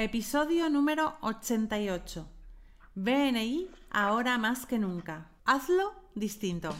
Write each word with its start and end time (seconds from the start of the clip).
Episodio 0.00 0.70
número 0.70 1.16
88. 1.22 2.24
BNI 2.94 3.68
ahora 3.90 4.38
más 4.38 4.64
que 4.64 4.78
nunca. 4.78 5.32
Hazlo 5.44 5.92
distinto. 6.14 6.72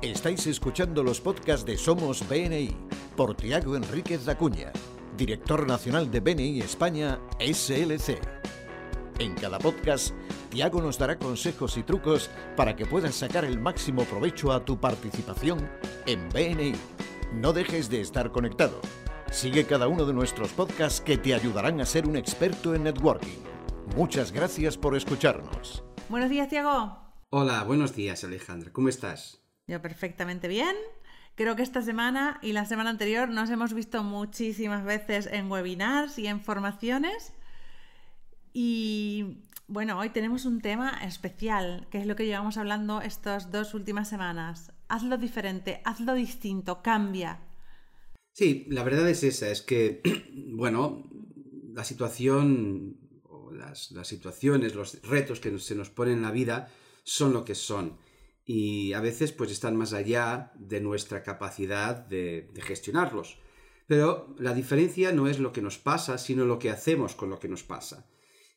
Estáis 0.00 0.46
escuchando 0.46 1.02
los 1.02 1.20
podcasts 1.20 1.66
de 1.66 1.76
Somos 1.76 2.22
BNI 2.28 2.76
por 3.16 3.34
Tiago 3.34 3.74
Enríquez 3.74 4.24
Dacuña, 4.24 4.70
director 5.16 5.66
nacional 5.66 6.08
de 6.12 6.20
BNI 6.20 6.60
España 6.60 7.18
SLC. 7.40 8.20
En 9.18 9.34
cada 9.34 9.58
podcast, 9.58 10.14
Tiago 10.50 10.80
nos 10.80 10.96
dará 10.96 11.18
consejos 11.18 11.76
y 11.76 11.82
trucos 11.82 12.30
para 12.56 12.76
que 12.76 12.86
puedas 12.86 13.16
sacar 13.16 13.44
el 13.44 13.58
máximo 13.58 14.04
provecho 14.04 14.52
a 14.52 14.64
tu 14.64 14.78
participación 14.78 15.68
en 16.06 16.28
BNI. 16.28 16.74
No 17.32 17.52
dejes 17.52 17.90
de 17.90 18.00
estar 18.00 18.30
conectado. 18.30 18.80
Sigue 19.30 19.66
cada 19.66 19.88
uno 19.88 20.04
de 20.04 20.14
nuestros 20.14 20.52
podcasts 20.52 21.00
que 21.00 21.18
te 21.18 21.34
ayudarán 21.34 21.80
a 21.80 21.86
ser 21.86 22.08
un 22.08 22.16
experto 22.16 22.74
en 22.74 22.84
networking. 22.84 23.38
Muchas 23.94 24.32
gracias 24.32 24.76
por 24.76 24.96
escucharnos. 24.96 25.84
Buenos 26.08 26.30
días, 26.30 26.48
Tiago. 26.48 26.98
Hola, 27.30 27.62
buenos 27.62 27.94
días, 27.94 28.24
Alejandra. 28.24 28.72
¿Cómo 28.72 28.88
estás? 28.88 29.42
Yo 29.66 29.82
perfectamente 29.82 30.48
bien. 30.48 30.74
Creo 31.34 31.54
que 31.56 31.62
esta 31.62 31.82
semana 31.82 32.38
y 32.42 32.52
la 32.52 32.64
semana 32.64 32.90
anterior 32.90 33.28
nos 33.28 33.50
hemos 33.50 33.74
visto 33.74 34.02
muchísimas 34.02 34.82
veces 34.84 35.28
en 35.30 35.50
webinars 35.50 36.18
y 36.18 36.26
en 36.26 36.40
formaciones. 36.40 37.34
Y 38.52 39.42
bueno, 39.68 39.98
hoy 39.98 40.08
tenemos 40.08 40.46
un 40.46 40.60
tema 40.62 40.98
especial, 41.04 41.86
que 41.90 42.00
es 42.00 42.06
lo 42.06 42.16
que 42.16 42.26
llevamos 42.26 42.56
hablando 42.56 43.02
estas 43.02 43.52
dos 43.52 43.74
últimas 43.74 44.08
semanas. 44.08 44.72
Hazlo 44.88 45.18
diferente, 45.18 45.82
hazlo 45.84 46.14
distinto, 46.14 46.82
cambia. 46.82 47.40
Sí, 48.38 48.66
la 48.68 48.84
verdad 48.84 49.08
es 49.08 49.24
esa, 49.24 49.50
es 49.50 49.62
que, 49.62 50.00
bueno, 50.32 51.10
la 51.72 51.82
situación, 51.82 52.96
las, 53.50 53.90
situaciones, 54.04 54.76
los 54.76 55.02
retos 55.02 55.40
que 55.40 55.58
se 55.58 55.74
nos 55.74 55.90
ponen 55.90 56.18
en 56.18 56.22
la 56.22 56.30
vida 56.30 56.72
son 57.02 57.32
lo 57.32 57.44
que 57.44 57.56
son. 57.56 57.98
Y 58.44 58.92
a 58.92 59.00
veces 59.00 59.32
pues 59.32 59.50
están 59.50 59.74
más 59.74 59.92
allá 59.92 60.52
de 60.54 60.80
nuestra 60.80 61.24
capacidad 61.24 61.96
de, 61.96 62.48
gestionarlos. 62.62 63.40
Pero 63.88 64.36
la 64.38 64.54
diferencia 64.54 65.10
no 65.10 65.26
es 65.26 65.40
lo 65.40 65.50
que 65.50 65.60
nos 65.60 65.78
pasa, 65.78 66.16
sino 66.16 66.44
lo 66.44 66.60
que 66.60 66.70
hacemos 66.70 67.16
con 67.16 67.30
lo 67.30 67.40
que 67.40 67.48
nos 67.48 67.64
pasa. 67.64 68.08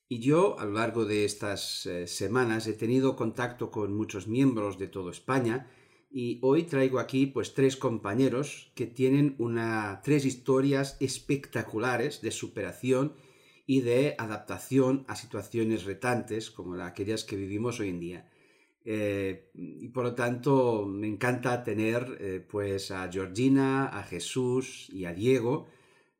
Y 0.08 0.20
yo, 0.20 0.60
a 0.60 0.66
lo 0.66 0.74
largo 0.74 1.06
de 1.06 1.26
estas 1.26 1.88
eh, 1.88 2.06
semanas, 2.06 2.68
he 2.68 2.74
tenido 2.74 3.16
contacto 3.16 3.72
con 3.72 3.96
muchos 3.96 4.28
miembros 4.28 4.78
de 4.78 4.90
toda 4.90 5.10
España 5.10 5.72
y 6.12 6.40
hoy 6.42 6.64
traigo 6.64 7.00
aquí 7.00 7.26
pues 7.26 7.54
tres 7.54 7.78
compañeros 7.78 8.72
que 8.76 8.86
tienen 8.86 9.36
una, 9.38 10.02
tres 10.04 10.26
historias 10.26 10.98
espectaculares 11.00 12.22
de 12.22 12.32
superación 12.32 13.14
y 13.66 13.82
de 13.82 14.16
adaptación 14.18 15.06
a 15.08 15.16
situaciones 15.16 15.86
retantes 15.86 16.52
como 16.52 16.76
aquellas 16.82 17.24
que 17.24 17.38
vivimos 17.38 17.80
hoy 17.80 17.90
en 17.90 18.00
día. 18.00 18.30
Eh, 18.84 19.52
y 19.54 19.88
por 19.90 20.04
lo 20.04 20.16
tanto 20.16 20.86
me 20.86 21.08
encanta 21.08 21.64
tener 21.64 22.18
eh, 22.20 22.46
pues 22.46 22.92
a 22.92 23.10
Georgina, 23.12 23.86
a 23.86 24.04
Jesús 24.04 24.90
y 24.92 25.06
a 25.06 25.14
Diego 25.14 25.68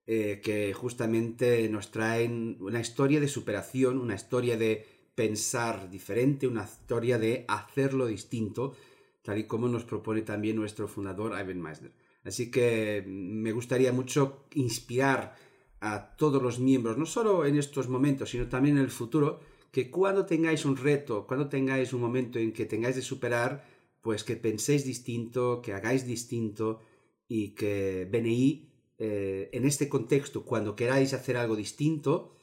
eh, 0.06 0.42
que 0.44 0.72
justamente 0.74 1.68
nos 1.70 1.92
traen 1.92 2.58
una 2.60 2.80
historia 2.80 3.20
de 3.20 3.28
superación, 3.28 3.98
una 3.98 4.16
historia 4.16 4.58
de 4.58 4.86
pensar 5.16 5.90
diferente, 5.90 6.48
una 6.48 6.64
historia 6.64 7.18
de 7.18 7.46
hacerlo 7.48 8.08
distinto 8.08 8.76
tal 9.22 9.38
y 9.38 9.46
como 9.46 9.68
nos 9.68 9.86
propone 9.86 10.22
también 10.22 10.56
nuestro 10.56 10.88
fundador 10.88 11.32
Ivan 11.40 11.62
Meisner. 11.62 11.94
Así 12.24 12.52
que 12.52 13.04
me 13.08 13.52
gustaría 13.52 13.92
mucho 13.92 14.46
inspirar 14.54 15.36
a 15.80 16.16
todos 16.16 16.42
los 16.42 16.60
miembros, 16.60 16.98
no 16.98 17.06
solo 17.06 17.46
en 17.46 17.58
estos 17.58 17.90
momentos, 17.90 18.30
sino 18.30 18.48
también 18.48 18.78
en 18.78 18.84
el 18.84 18.92
futuro, 18.92 19.40
que 19.72 19.90
cuando 19.90 20.26
tengáis 20.26 20.66
un 20.66 20.78
reto, 20.78 21.26
cuando 21.26 21.50
tengáis 21.50 21.94
un 21.94 22.02
momento 22.02 22.38
en 22.38 22.52
que 22.52 22.66
tengáis 22.66 22.96
de 22.96 23.02
superar, 23.02 23.66
pues 24.02 24.24
que 24.24 24.36
penséis 24.36 24.86
distinto, 24.86 25.62
que 25.62 25.74
hagáis 25.74 26.06
distinto 26.06 26.82
y 27.28 27.56
que 27.56 28.08
BNI, 28.12 28.70
eh, 29.00 29.50
en 29.54 29.66
este 29.66 29.90
contexto, 29.90 30.44
cuando 30.44 30.76
queráis 30.76 31.14
hacer 31.14 31.38
algo 31.38 31.56
distinto, 31.56 32.36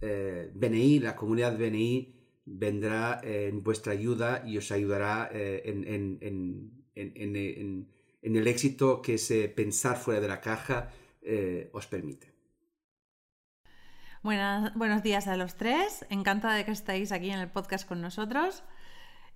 eh, 0.00 0.50
BNI, 0.54 1.00
la 1.00 1.16
comunidad 1.16 1.58
BNI, 1.58 2.15
vendrá 2.46 3.20
en 3.22 3.62
vuestra 3.62 3.92
ayuda 3.92 4.42
y 4.46 4.56
os 4.56 4.70
ayudará 4.72 5.28
eh, 5.32 5.62
en, 5.66 6.72
el 8.22 8.46
éxito 8.46 9.02
que 9.02 9.14
ese 9.14 9.48
pensar 9.48 9.96
fuera 9.96 10.20
de 10.20 10.28
la 10.28 10.40
caja 10.40 10.90
eh, 11.20 11.68
os 11.72 11.86
permite. 11.86 12.32
buenos 14.22 15.02
días 15.02 15.26
a 15.28 15.36
los 15.36 15.56
tres. 15.56 16.06
Encantada 16.08 16.54
de 16.54 16.64
que 16.64 16.70
estéis 16.70 17.12
aquí 17.12 17.30
en 17.30 17.40
el 17.40 17.48
podcast 17.48 17.86
con 17.86 18.00
nosotros. 18.00 18.62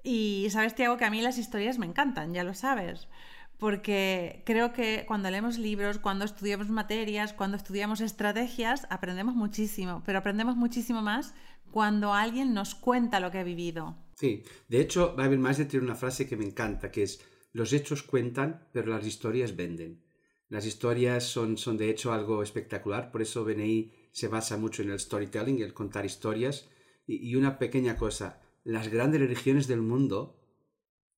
Y 0.03 0.49
sabes, 0.51 0.75
Tiago, 0.75 0.97
que 0.97 1.05
a 1.05 1.11
mí 1.11 1.21
las 1.21 1.37
historias 1.37 1.79
me 1.79 1.87
encantan, 1.87 2.33
ya 2.33 2.43
lo 2.43 2.55
sabes 2.55 3.07
porque 3.61 4.43
creo 4.45 4.73
que 4.73 5.05
cuando 5.07 5.31
leemos 5.31 5.59
libros, 5.59 5.99
cuando 5.99 6.25
estudiamos 6.25 6.69
materias, 6.71 7.33
cuando 7.33 7.57
estudiamos 7.57 8.01
estrategias, 8.01 8.87
aprendemos 8.91 9.37
muchísimo, 9.37 10.03
pero 10.05 10.19
aprendemos 10.19 10.57
muchísimo 10.57 11.03
más 11.03 11.35
cuando 11.71 12.15
alguien 12.15 12.53
nos 12.55 12.75
cuenta 12.75 13.21
lo 13.21 13.31
que 13.31 13.39
ha 13.39 13.45
vivido. 13.45 13.97
Sí, 14.17 14.43
de 14.69 14.81
hecho, 14.81 15.15
Bible 15.17 15.39
Master 15.39 15.69
tiene 15.69 15.87
una 15.87 15.95
frase 15.95 16.27
que 16.27 16.37
me 16.37 16.45
encanta, 16.45 16.91
que 16.91 17.05
es, 17.05 17.23
los 17.53 17.73
hechos 17.73 18.03
cuentan, 18.03 18.69
pero 18.73 18.91
las 18.91 19.07
historias 19.07 19.55
venden. 19.55 20.03
Las 20.49 20.67
historias 20.67 21.25
son, 21.25 21.57
son 21.57 21.77
de 21.77 21.91
hecho 21.91 22.13
algo 22.13 22.43
espectacular, 22.43 23.13
por 23.13 23.23
eso 23.23 23.45
BNI 23.45 23.93
se 24.11 24.29
basa 24.29 24.57
mucho 24.57 24.83
en 24.83 24.91
el 24.91 24.99
storytelling, 24.99 25.61
el 25.61 25.73
contar 25.73 26.05
historias. 26.05 26.69
Y, 27.07 27.35
una 27.35 27.59
pequeña 27.59 27.97
cosa, 27.97 28.41
las 28.65 28.89
grandes 28.89 29.21
religiones 29.21 29.69
del 29.69 29.81
mundo, 29.81 30.40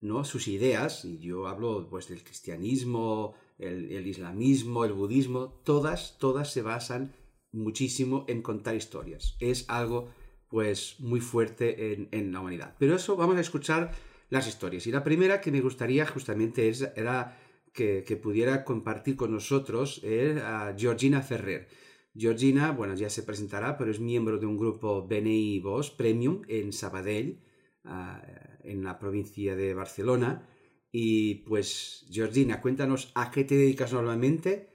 ¿no? 0.02 0.24
sus 0.24 0.48
ideas, 0.48 1.04
y 1.06 1.18
yo 1.18 1.46
hablo 1.46 1.86
pues 1.88 2.08
del 2.08 2.22
cristianismo, 2.22 3.34
el, 3.58 4.06
islamismo, 4.06 4.84
el 4.84 4.92
budismo, 4.92 5.60
todas, 5.64 6.18
todas 6.18 6.52
se 6.52 6.62
basan 6.62 7.14
muchísimo 7.52 8.24
en 8.28 8.42
contar 8.42 8.74
historias. 8.74 9.36
Es 9.40 9.64
algo 9.68 10.08
pues 10.48 10.96
muy 10.98 11.20
fuerte 11.20 12.08
en, 12.10 12.32
la 12.32 12.40
humanidad. 12.40 12.74
Pero 12.78 12.96
eso 12.96 13.16
vamos 13.16 13.36
a 13.36 13.40
escuchar 13.40 13.92
las 14.28 14.46
historias. 14.48 14.86
Y 14.86 14.90
la 14.90 15.04
primera 15.04 15.40
que 15.40 15.52
me 15.52 15.60
gustaría 15.60 16.06
justamente 16.06 16.68
es, 16.68 16.82
era 16.96 17.38
que, 17.72 18.02
pudiera 18.22 18.64
compartir 18.64 19.16
con 19.16 19.32
nosotros 19.32 20.02
a 20.44 20.74
Georgina 20.76 21.22
Ferrer. 21.22 21.68
Georgina, 22.14 22.72
bueno, 22.72 22.94
ya 22.94 23.08
se 23.08 23.22
presentará, 23.22 23.78
pero 23.78 23.90
es 23.90 24.00
miembro 24.00 24.36
de 24.38 24.44
un 24.44 24.58
grupo 24.58 25.06
BNI 25.06 25.60
Voz 25.60 25.90
Premium 25.90 26.42
en 26.48 26.72
Sabadell, 26.72 27.38
en 27.84 28.84
la 28.84 28.98
provincia 28.98 29.56
de 29.56 29.74
Barcelona. 29.74 30.48
Y 30.90 31.46
pues, 31.46 32.06
Georgina, 32.10 32.60
cuéntanos 32.60 33.12
a 33.14 33.30
qué 33.30 33.44
te 33.44 33.54
dedicas 33.54 33.92
normalmente 33.92 34.70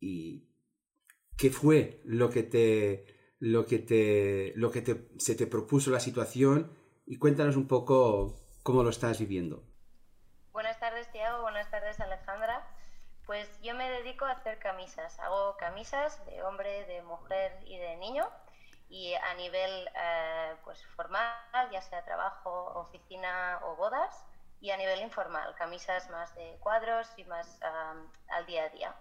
y 0.00 0.48
qué 1.36 1.50
fue 1.50 2.00
lo 2.04 2.30
que 2.30 2.42
te 2.42 3.22
lo 3.42 3.66
que, 3.66 3.80
te, 3.80 4.52
lo 4.54 4.70
que 4.70 4.82
te, 4.82 5.08
se 5.18 5.34
te 5.34 5.48
propuso 5.48 5.90
la 5.90 5.98
situación 5.98 6.70
y 7.04 7.18
cuéntanos 7.18 7.56
un 7.56 7.66
poco 7.66 8.36
cómo 8.62 8.84
lo 8.84 8.90
estás 8.90 9.18
viviendo. 9.18 9.64
Buenas 10.52 10.78
tardes, 10.78 11.10
Tiago. 11.10 11.42
Buenas 11.42 11.68
tardes, 11.68 11.98
Alejandra. 11.98 12.64
Pues 13.26 13.48
yo 13.60 13.74
me 13.74 13.90
dedico 13.90 14.26
a 14.26 14.32
hacer 14.32 14.60
camisas. 14.60 15.18
Hago 15.18 15.56
camisas 15.56 16.24
de 16.26 16.40
hombre, 16.44 16.86
de 16.86 17.02
mujer 17.02 17.58
y 17.66 17.78
de 17.78 17.96
niño. 17.96 18.28
Y 18.92 19.14
a 19.14 19.34
nivel 19.34 19.90
eh, 19.96 20.54
pues 20.64 20.84
formal, 20.94 21.70
ya 21.72 21.80
sea 21.80 22.04
trabajo, 22.04 22.50
oficina 22.76 23.58
o 23.64 23.74
bodas. 23.74 24.24
Y 24.60 24.70
a 24.70 24.76
nivel 24.76 25.00
informal, 25.00 25.54
camisas 25.56 26.08
más 26.10 26.32
de 26.36 26.56
cuadros 26.60 27.08
y 27.16 27.24
más 27.24 27.58
al 28.28 28.46
día 28.46 28.64
a 28.64 28.68
día. 28.68 28.94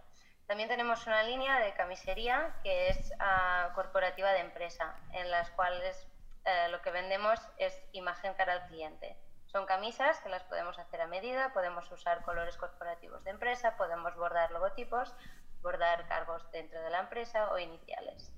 También 0.47 0.69
tenemos 0.69 1.06
una 1.06 1.24
línea 1.24 1.59
de 1.59 1.74
camisería 1.75 2.53
que 2.63 2.90
es 2.90 3.13
ah, 3.19 3.72
corporativa 3.75 4.31
de 4.31 4.40
empresa, 4.40 4.96
en 5.14 5.29
las 5.29 5.49
cuales 5.52 6.08
eh, 6.46 6.67
lo 6.70 6.82
que 6.82 6.91
vendemos 6.91 7.40
es 7.58 7.79
imagen 7.91 8.34
cara 8.34 8.53
al 8.53 8.67
cliente. 8.67 9.16
Son 9.46 9.66
camisas 9.66 10.20
que 10.22 10.29
las 10.29 10.43
podemos 10.43 10.79
hacer 10.79 11.02
a 11.02 11.08
medida, 11.08 11.53
podemos 11.53 11.91
usar 11.91 12.23
colores 12.23 12.58
corporativos 12.58 13.23
de 13.23 13.32
empresa, 13.32 13.78
podemos 13.78 14.16
bordar 14.16 14.52
logotipos, 14.52 15.14
bordar 15.61 16.08
cargos 16.08 16.49
dentro 16.52 16.82
de 16.82 16.90
la 16.90 16.99
empresa 16.99 17.52
o 17.52 17.59
iniciales. 17.59 18.34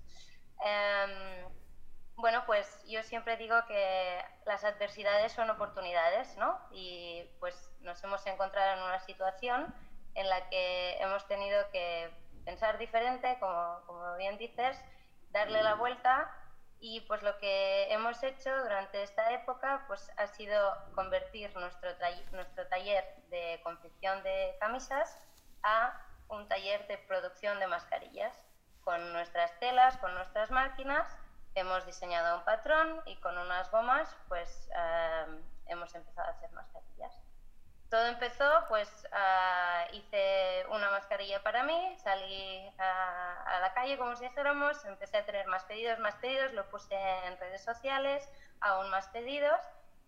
Em, 0.64 1.46
bueno, 2.16 2.44
pues 2.46 2.84
yo 2.88 3.04
siempre 3.04 3.38
digo 3.38 3.56
que 3.68 4.24
las 4.46 4.64
adversidades 4.64 5.32
son 5.34 5.50
oportunidades, 5.50 6.38
¿no? 6.38 6.60
Y 6.72 7.24
pues 7.40 7.70
nos 7.82 8.04
hemos 8.04 8.26
encontrado 8.28 8.78
en 8.78 8.84
una 8.84 9.00
situación 9.00 9.74
en 10.16 10.30
la 10.30 10.48
que 10.50 10.98
hemos 11.00 11.28
tenido 11.28 11.70
que 11.72 12.12
pensar 12.46 12.78
diferente, 12.78 13.38
como, 13.40 13.82
como 13.86 14.16
bien 14.18 14.38
dices, 14.38 14.80
darle 15.32 15.64
la 15.64 15.76
vuelta 15.76 16.30
y 16.80 17.00
pues 17.02 17.24
lo 17.24 17.38
que 17.40 17.92
hemos 17.94 18.22
hecho 18.24 18.56
durante 18.62 19.04
esta 19.04 19.32
época 19.32 19.86
pues 19.88 20.12
ha 20.18 20.28
sido 20.28 20.60
convertir 20.94 21.56
nuestro, 21.56 21.90
nuestro 22.34 22.68
taller 22.68 23.06
de 23.30 23.60
confección 23.64 24.22
de 24.24 24.56
camisas 24.60 25.18
a 25.64 25.98
un 26.28 26.48
taller 26.50 26.86
de 26.88 26.98
producción 26.98 27.60
de 27.60 27.68
mascarillas. 27.68 28.53
Con 28.84 29.14
nuestras 29.14 29.58
telas, 29.60 29.98
con 29.98 30.14
nuestras 30.14 30.52
máquinas, 30.52 31.08
hemos 31.56 31.86
diseñado 31.86 32.38
un 32.38 32.44
patrón 32.44 33.02
y 33.06 33.16
con 33.18 33.38
unas 33.38 33.70
gomas 33.72 34.16
pues 34.28 34.70
eh, 34.76 35.26
hemos 35.68 35.94
empezado 35.96 36.28
a 36.28 36.32
hacer 36.32 36.52
mascarillas. 36.52 37.24
Todo 37.90 38.08
empezó, 38.08 38.50
pues 38.70 38.90
ah, 39.12 39.86
hice 39.92 40.66
una 40.72 40.90
mascarilla 40.90 41.44
para 41.44 41.64
mí, 41.64 41.96
salí 42.04 42.74
a, 42.80 43.60
la 43.62 43.72
calle, 43.76 44.00
como 44.00 44.16
si 44.16 44.24
dijéramos, 44.24 44.84
empecé 44.86 45.18
a 45.18 45.26
tener 45.26 45.46
más 45.46 45.64
pedidos, 45.66 46.00
más 46.00 46.16
pedidos, 46.16 46.54
lo 46.54 46.68
puse 46.72 46.96
en 46.96 47.38
redes 47.38 47.64
sociales, 47.64 48.28
aún 48.62 48.90
más 48.90 49.08
pedidos. 49.10 49.60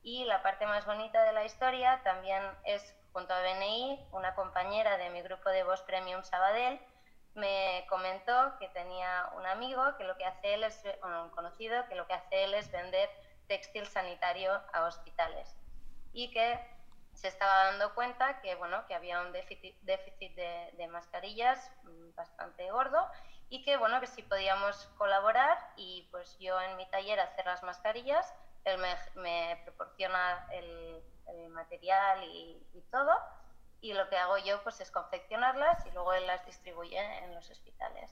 Y 0.01 0.25
la 0.25 0.41
parte 0.41 0.65
más 0.65 0.83
bonita 0.87 1.21
de 1.25 1.33
la 1.33 1.45
historia 1.45 2.01
también 2.03 2.41
es, 2.63 2.95
junto 3.13 3.35
a 3.35 3.41
BNI, 3.41 4.07
una 4.11 4.33
compañera 4.33 4.97
de 4.97 5.11
mi 5.11 5.21
grupo 5.21 5.49
de 5.49 5.63
Voz 5.63 5.83
Premium 5.83 6.23
Sabadell, 6.23 6.79
me 7.35 7.85
comentó 7.89 8.57
que 8.59 8.69
tenía 8.69 9.29
un 9.37 9.45
amigo 9.45 9.95
que 9.97 10.03
lo 10.03 10.17
que 10.17 10.25
hace 10.25 10.53
él 10.53 10.63
es, 10.63 10.81
un 11.03 11.29
conocido, 11.29 11.87
que 11.87 11.95
lo 11.95 12.07
que 12.07 12.13
hace 12.13 12.45
él 12.45 12.53
es 12.53 12.71
vender 12.71 13.09
textil 13.47 13.85
sanitario 13.87 14.51
a 14.73 14.83
hospitales. 14.83 15.55
Y 16.13 16.31
que 16.31 16.59
se 17.13 17.27
estaba 17.27 17.71
dando 17.71 17.93
cuenta 17.95 18.41
que, 18.41 18.55
bueno, 18.55 18.85
que 18.87 18.95
había 18.95 19.21
un 19.21 19.31
déficit, 19.31 19.75
déficit 19.81 20.35
de, 20.35 20.87
mascarillas 20.89 21.71
mm, 21.83 22.15
bastante 22.15 22.69
gordo 22.71 23.09
y 23.49 23.63
que, 23.63 23.77
bueno, 23.77 23.99
que 23.99 24.07
sí 24.07 24.21
podíamos 24.21 24.85
colaborar 24.97 25.57
y 25.75 26.07
pues 26.11 26.37
yo 26.39 26.59
en 26.61 26.77
mi 26.77 26.85
taller 26.89 27.19
hacer 27.19 27.45
las 27.45 27.63
mascarillas, 27.63 28.33
él 28.65 28.81
me, 29.15 29.61
proporciona 29.63 30.47
el, 30.51 31.03
material 31.49 32.23
y, 32.23 32.61
todo 32.91 33.11
y 33.81 33.93
lo 33.93 34.09
que 34.09 34.17
hago 34.17 34.37
yo 34.39 34.61
pues 34.63 34.79
es 34.81 34.91
confeccionarlas 34.91 35.85
y 35.85 35.91
luego 35.91 36.13
él 36.13 36.25
las 36.27 36.45
distribuye 36.45 36.99
en 37.23 37.33
los 37.33 37.49
hospitales. 37.49 38.11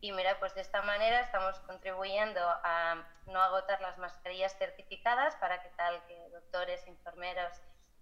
Y 0.00 0.12
mira, 0.12 0.38
pues 0.38 0.54
de 0.54 0.60
esta 0.60 0.82
manera 0.82 1.20
estamos 1.20 1.58
contribuyendo 1.60 2.40
a 2.40 3.06
no 3.26 3.40
agotar 3.40 3.80
las 3.80 3.96
mascarillas 3.96 4.56
certificadas 4.58 5.34
para 5.36 5.62
que 5.62 5.70
tal 5.70 6.04
que 6.06 6.28
doctores, 6.30 6.86
enfermeros 6.86 7.52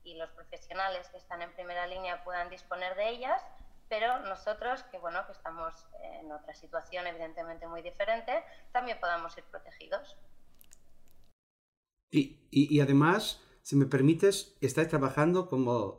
y 0.02 0.14
los 0.14 0.30
profesionales 0.30 1.08
que 1.10 1.18
están 1.18 1.42
en 1.42 1.52
primera 1.52 1.86
línea 1.86 2.24
puedan 2.24 2.50
disponer 2.50 2.96
de 2.96 3.08
ellas, 3.08 3.40
pero 3.88 4.18
nosotros, 4.20 4.82
que 4.84 4.98
bueno, 4.98 5.24
que 5.26 5.32
estamos 5.32 5.74
en 6.00 6.32
otra 6.32 6.54
situación 6.54 7.06
evidentemente 7.06 7.68
muy 7.68 7.82
diferente, 7.82 8.42
también 8.72 8.98
podamos 8.98 9.36
ir 9.38 9.44
protegidos. 9.44 10.16
Y, 12.10 12.46
y, 12.50 12.80
además, 12.80 13.40
si 13.62 13.76
me 13.76 13.86
permites, 13.86 14.56
estáis 14.60 14.88
trabajando 14.88 15.48
como, 15.48 15.98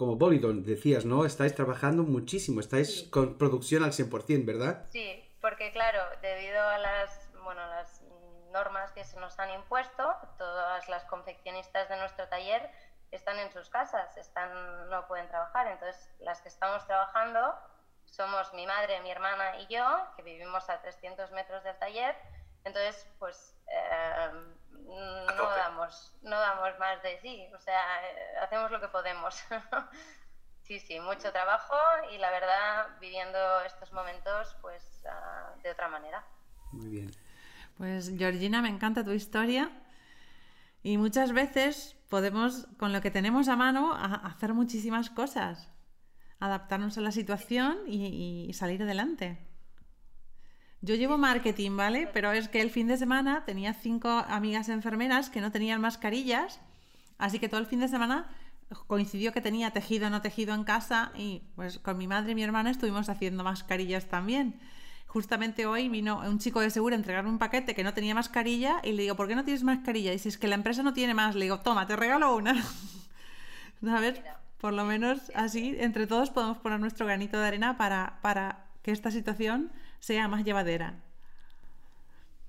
como 0.00 0.16
Bolidon, 0.16 0.64
decías, 0.64 1.04
¿no? 1.04 1.26
Estáis 1.26 1.54
trabajando 1.54 2.04
muchísimo, 2.04 2.60
estáis 2.60 3.02
con 3.10 3.36
producción 3.36 3.84
al 3.84 3.92
100%, 3.92 4.46
¿verdad? 4.46 4.86
Sí, 4.88 5.22
porque 5.42 5.72
claro, 5.72 6.00
debido 6.22 6.58
a 6.58 6.78
las, 6.78 7.30
bueno, 7.44 7.60
las 7.66 8.02
normas 8.50 8.92
que 8.92 9.04
se 9.04 9.20
nos 9.20 9.38
han 9.38 9.50
impuesto, 9.50 10.10
todas 10.38 10.88
las 10.88 11.04
confeccionistas 11.04 11.90
de 11.90 11.98
nuestro 11.98 12.26
taller 12.28 12.70
están 13.10 13.38
en 13.40 13.52
sus 13.52 13.68
casas, 13.68 14.16
están, 14.16 14.88
no 14.88 15.06
pueden 15.06 15.28
trabajar. 15.28 15.66
Entonces, 15.66 16.08
las 16.20 16.40
que 16.40 16.48
estamos 16.48 16.86
trabajando 16.86 17.54
somos 18.06 18.54
mi 18.54 18.66
madre, 18.66 19.02
mi 19.02 19.10
hermana 19.10 19.60
y 19.60 19.66
yo, 19.66 19.84
que 20.16 20.22
vivimos 20.22 20.70
a 20.70 20.80
300 20.80 21.30
metros 21.32 21.62
del 21.62 21.76
taller. 21.76 22.16
Entonces, 22.64 23.06
pues 23.18 23.54
eh, 23.66 24.30
no, 24.90 25.50
damos, 25.56 26.12
no 26.22 26.38
damos 26.38 26.78
más 26.78 27.02
de 27.02 27.20
sí, 27.20 27.46
o 27.54 27.60
sea, 27.60 27.80
hacemos 28.42 28.70
lo 28.70 28.80
que 28.80 28.88
podemos. 28.88 29.42
sí, 30.62 30.78
sí, 30.80 31.00
mucho 31.00 31.32
trabajo 31.32 31.76
y 32.12 32.18
la 32.18 32.30
verdad, 32.30 32.88
viviendo 33.00 33.38
estos 33.62 33.92
momentos, 33.92 34.56
pues 34.60 35.04
ah, 35.08 35.54
de 35.62 35.70
otra 35.70 35.88
manera. 35.88 36.24
Muy 36.72 36.88
bien. 36.88 37.10
Pues 37.76 38.12
Georgina, 38.16 38.60
me 38.62 38.68
encanta 38.68 39.04
tu 39.04 39.12
historia 39.12 39.70
y 40.82 40.98
muchas 40.98 41.32
veces 41.32 41.96
podemos, 42.08 42.66
con 42.78 42.92
lo 42.92 43.00
que 43.00 43.10
tenemos 43.10 43.48
a 43.48 43.56
mano, 43.56 43.94
hacer 43.94 44.54
muchísimas 44.54 45.10
cosas, 45.10 45.70
adaptarnos 46.38 46.96
a 46.98 47.02
la 47.02 47.12
situación 47.12 47.78
y, 47.86 48.50
salir 48.54 48.82
adelante. 48.82 49.38
Yo 50.82 50.94
llevo 50.94 51.18
marketing, 51.18 51.76
¿vale? 51.76 52.08
Pero 52.12 52.32
es 52.32 52.48
que 52.48 52.60
el 52.60 52.70
fin 52.70 52.86
de 52.86 52.96
semana 52.96 53.44
tenía 53.44 53.74
cinco 53.74 54.08
amigas 54.08 54.68
enfermeras 54.68 55.30
que 55.30 55.40
no 55.40 55.52
tenían 55.52 55.80
mascarillas, 55.80 56.60
así 57.18 57.38
que 57.38 57.48
todo 57.48 57.60
el 57.60 57.66
fin 57.66 57.80
de 57.80 57.88
semana 57.88 58.28
coincidió 58.86 59.32
que 59.32 59.40
tenía 59.40 59.72
tejido 59.72 60.10
no 60.10 60.22
tejido 60.22 60.54
en 60.54 60.64
casa 60.64 61.10
y 61.16 61.42
pues 61.56 61.80
con 61.80 61.98
mi 61.98 62.06
madre 62.06 62.32
y 62.32 62.34
mi 62.36 62.44
hermana 62.44 62.70
estuvimos 62.70 63.08
haciendo 63.08 63.42
mascarillas 63.42 64.06
también 64.06 64.60
justamente 65.10 65.66
hoy 65.66 65.88
vino 65.88 66.20
un 66.20 66.38
chico 66.38 66.60
de 66.60 66.70
seguro 66.70 66.94
a 66.94 66.98
entregarme 66.98 67.30
un 67.30 67.38
paquete 67.38 67.74
que 67.74 67.82
no 67.82 67.92
tenía 67.92 68.14
mascarilla 68.14 68.80
y 68.84 68.92
le 68.92 69.02
digo, 69.02 69.16
¿por 69.16 69.26
qué 69.26 69.34
no 69.34 69.44
tienes 69.44 69.64
mascarilla? 69.64 70.10
Y 70.10 70.14
dice, 70.14 70.28
es 70.28 70.38
que 70.38 70.46
la 70.46 70.54
empresa 70.54 70.84
no 70.84 70.92
tiene 70.92 71.14
más. 71.14 71.34
Le 71.34 71.46
digo, 71.46 71.58
toma, 71.60 71.86
te 71.88 71.96
regalo 71.96 72.36
una. 72.36 72.52
a 73.88 74.00
ver, 74.00 74.22
por 74.60 74.72
lo 74.72 74.84
menos 74.84 75.32
así, 75.34 75.74
entre 75.80 76.06
todos 76.06 76.30
podemos 76.30 76.58
poner 76.58 76.78
nuestro 76.78 77.06
granito 77.06 77.40
de 77.40 77.46
arena 77.46 77.76
para, 77.76 78.20
para 78.22 78.66
que 78.82 78.92
esta 78.92 79.10
situación 79.10 79.72
sea 80.00 80.28
más 80.28 80.44
llevadera. 80.44 81.00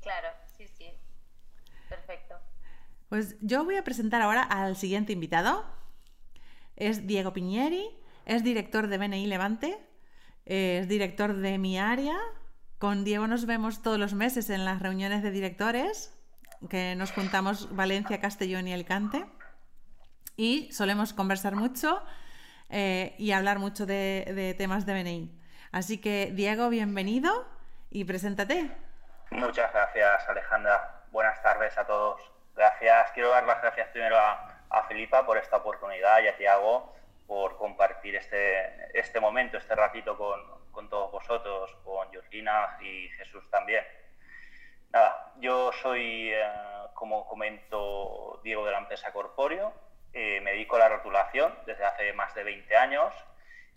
Claro, 0.01 0.30
sí, 0.57 0.68
sí. 0.68 0.89
Perfecto. 1.88 2.36
Pues 3.09 3.36
yo 3.42 3.63
voy 3.63 3.75
a 3.75 3.83
presentar 3.83 4.21
ahora 4.21 4.42
al 4.42 4.75
siguiente 4.75 5.13
invitado. 5.13 5.63
Es 6.75 7.06
Diego 7.06 7.33
Piñeri, 7.33 7.88
es 8.25 8.44
director 8.44 8.88
de 8.88 8.98
BNI 8.98 9.27
Levante, 9.27 9.77
es 10.45 10.88
director 10.88 11.36
de 11.36 11.59
mi 11.59 11.77
área, 11.77 12.18
con 12.81 13.03
Diego 13.03 13.27
nos 13.27 13.45
vemos 13.45 13.83
todos 13.83 14.00
los 14.00 14.15
meses 14.15 14.50
en 14.50 14.65
las 14.65 14.81
reuniones 14.81 15.21
de 15.21 15.30
directores, 15.30 16.18
que 16.68 16.95
nos 16.95 17.12
juntamos 17.12 17.75
Valencia, 17.75 18.19
Castellón 18.19 18.68
y 18.68 18.74
Alicante. 18.74 19.24
Y 20.36 20.71
solemos 20.71 21.13
conversar 21.13 21.56
mucho 21.56 22.01
eh, 22.69 23.13
y 23.19 23.33
hablar 23.33 23.59
mucho 23.59 23.86
de, 23.86 24.56
temas 24.57 24.88
de 24.88 24.94
BNI. 24.94 25.40
Así 25.71 26.01
que, 26.01 26.31
Diego, 26.33 26.69
bienvenido 26.69 27.45
y 27.89 28.03
preséntate. 28.03 28.69
Muchas 29.31 29.71
gracias, 29.71 30.27
Alejandra. 30.27 31.03
Buenas 31.12 31.41
tardes 31.41 31.77
a 31.77 31.85
todos. 31.85 32.21
Gracias. 32.56 33.12
Quiero 33.13 33.29
dar 33.29 33.45
las 33.45 33.62
gracias 33.62 33.88
primero 33.89 34.18
a, 34.18 34.59
a 34.69 34.83
Filipa 34.89 35.25
por 35.25 35.38
esta 35.38 35.57
oportunidad 35.57 36.21
y 36.21 36.27
a 36.27 36.35
Tiago 36.35 36.94
por 37.25 37.57
compartir 37.57 38.18
este, 38.18 39.00
este 39.00 39.21
momento, 39.21 39.57
este 39.57 39.73
ratito 39.73 40.18
con, 40.18 40.41
con 40.73 40.89
todos 40.89 41.09
vosotros, 41.09 41.73
con 41.85 42.12
Georgina 42.12 42.77
y 42.81 43.07
Jesús 43.09 43.50
también. 43.50 43.85
Nada, 44.91 45.31
yo 45.39 45.71
soy, 45.71 46.31
eh, 46.33 46.44
como 46.94 47.25
comento, 47.28 48.42
Diego 48.44 48.66
de 48.66 48.71
la 48.73 48.80
empresa 48.80 49.13
Corpóreo, 49.13 49.73
eh, 50.11 50.42
me 50.42 50.51
dedico 50.51 50.75
a 50.75 50.80
la 50.80 50.90
rotulación 50.90 51.57
desde 51.66 51.85
hace 51.85 52.11
más 52.11 52.35
de 52.35 52.44
20 52.44 52.75
años 52.75 53.13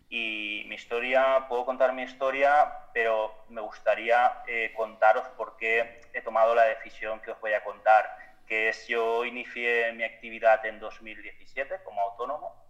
y 0.09 0.65
mi 0.69 0.75
historia, 0.77 1.47
puedo 1.49 1.65
contar 1.65 1.93
mi 1.93 2.03
historia, 2.03 2.73
pero 2.93 3.45
me 3.49 3.61
gustaría 3.61 4.43
eh, 4.47 4.73
contaros 4.77 5.27
por 5.37 5.57
qué 5.57 6.01
he 6.13 6.21
tomado 6.21 6.55
la 6.55 6.65
decisión 6.65 7.21
que 7.21 7.33
os 7.33 7.41
voy 7.41 7.53
a 7.53 7.65
contar, 7.65 8.17
que 8.47 8.69
es 8.69 8.87
yo 8.87 9.25
inicié 9.25 9.93
mi 9.93 10.05
actividad 10.05 10.65
en 10.67 10.79
2017 10.79 11.83
como 11.85 12.01
autónomo 12.03 12.65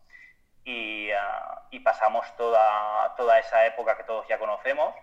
Ah, 0.66 1.62
y, 1.70 1.80
pasamos 1.80 2.24
toda, 2.36 3.14
toda 3.16 3.38
esa 3.38 3.66
época 3.66 3.96
que 3.96 4.04
todos 4.04 4.26
ya 4.28 4.38
conocemos, 4.38 4.94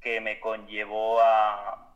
que 0.00 0.20
me 0.20 0.40
conllevó 0.40 1.20
a, 1.20 1.92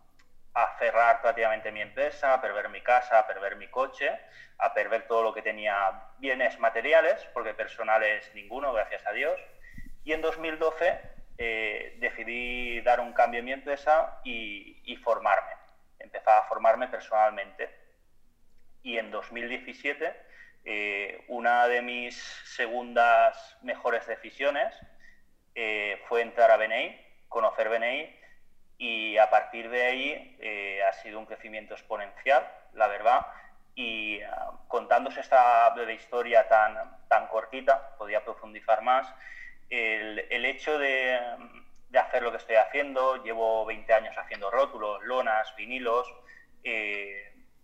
a 0.54 0.78
cerrar 0.78 1.20
prácticamente 1.20 1.72
mi 1.72 1.80
empresa, 1.80 2.34
a 2.34 2.40
perder 2.40 2.68
mi 2.68 2.80
casa, 2.82 3.18
a 3.18 3.26
perder 3.26 3.56
mi 3.56 3.68
coche, 3.68 4.16
a 4.58 4.72
perder 4.74 5.08
todo 5.08 5.22
lo 5.22 5.34
que 5.34 5.42
tenía 5.42 6.04
bienes 6.18 6.58
materiales, 6.60 7.26
porque 7.32 7.54
personales 7.54 8.30
ninguno, 8.34 8.72
gracias 8.72 9.04
a 9.06 9.12
Dios. 9.12 9.40
Y 10.04 10.12
en 10.12 10.22
2012 10.22 11.00
eh, 11.38 11.96
decidí 11.98 12.80
dar 12.82 13.00
un 13.00 13.12
cambio 13.12 13.40
en 13.40 13.46
mi 13.46 13.52
empresa 13.52 14.20
y, 14.24 14.80
y 14.84 14.96
formarme. 14.96 15.52
Empezaba 15.98 16.38
a 16.38 16.48
formarme 16.48 16.88
personalmente. 16.88 17.70
Y 18.82 18.98
en 18.98 19.10
2017 19.10 20.30
eh, 20.64 21.24
una 21.28 21.66
de 21.68 21.80
mis 21.80 22.16
segundas 22.44 23.56
mejores 23.62 24.06
decisiones 24.06 24.74
eh, 25.54 26.02
fue 26.06 26.20
entrar 26.20 26.50
a 26.50 26.58
BNI, 26.58 27.00
conocer 27.28 27.70
BNI 27.70 28.14
y 28.76 29.16
a 29.16 29.30
partir 29.30 29.70
de 29.70 29.86
ahí 29.86 30.36
eh, 30.40 30.82
ha 30.84 30.92
sido 30.92 31.18
un 31.18 31.26
crecimiento 31.26 31.74
exponencial, 31.74 32.46
la 32.74 32.88
verdad. 32.88 33.26
Y 33.74 34.20
uh, 34.22 34.68
contándose 34.68 35.20
esta 35.20 35.70
breve 35.70 35.94
historia 35.94 36.48
tan, 36.48 36.76
tan 37.08 37.28
cortita, 37.28 37.96
podía 37.96 38.22
profundizar 38.24 38.82
más, 38.82 39.06
el, 39.70 40.44
hecho 40.44 40.78
de, 40.78 41.18
hacer 41.94 42.22
lo 42.22 42.30
que 42.30 42.38
estoy 42.38 42.56
haciendo, 42.56 43.22
llevo 43.22 43.64
20 43.64 43.92
años 43.92 44.16
haciendo 44.18 44.50
rótulos, 44.50 45.02
lonas, 45.04 45.54
vinilos, 45.56 46.12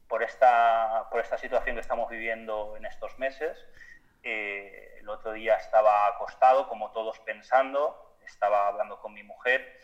por 0.08 0.22
esta, 0.22 1.08
por 1.10 1.20
esta 1.20 1.38
situación 1.38 1.76
que 1.76 1.80
estamos 1.80 2.08
viviendo 2.08 2.76
en 2.76 2.86
estos 2.86 3.18
meses. 3.18 3.58
Eh, 4.22 4.96
el 5.00 5.08
otro 5.08 5.32
día 5.32 5.56
estaba 5.56 6.08
acostado, 6.08 6.68
como 6.68 6.90
todos 6.90 7.18
pensando, 7.20 8.16
estaba 8.26 8.68
hablando 8.68 9.00
con 9.00 9.14
mi 9.14 9.22
mujer 9.22 9.80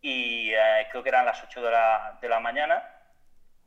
y 0.00 0.52
eh, 0.54 0.86
creo 0.90 1.02
que 1.02 1.08
eran 1.08 1.26
las 1.26 1.42
8 1.42 1.62
de 1.62 1.70
la, 1.70 2.18
de 2.20 2.28
la, 2.28 2.38
mañana 2.38 2.88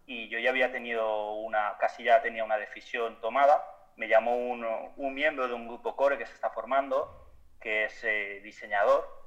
y 0.06 0.30
yo 0.30 0.40
ya 0.40 0.52
había 0.52 0.72
tenido 0.72 1.34
una, 1.34 1.78
casi 1.80 2.04
ya 2.04 2.22
tenía 2.22 2.44
una 2.44 2.58
decisión 2.58 3.20
tomada. 3.20 3.62
Me 3.98 4.08
llamó 4.08 4.38
un, 4.38 4.66
un 4.96 5.14
miembro 5.14 5.48
de 5.48 5.54
un 5.54 5.68
grupo 5.68 5.96
core 5.96 6.18
que 6.18 6.26
se 6.26 6.34
está 6.34 6.50
formando, 6.50 7.29
que 7.60 7.86
es 7.86 8.04
eh, 8.04 8.40
diseñador, 8.44 9.20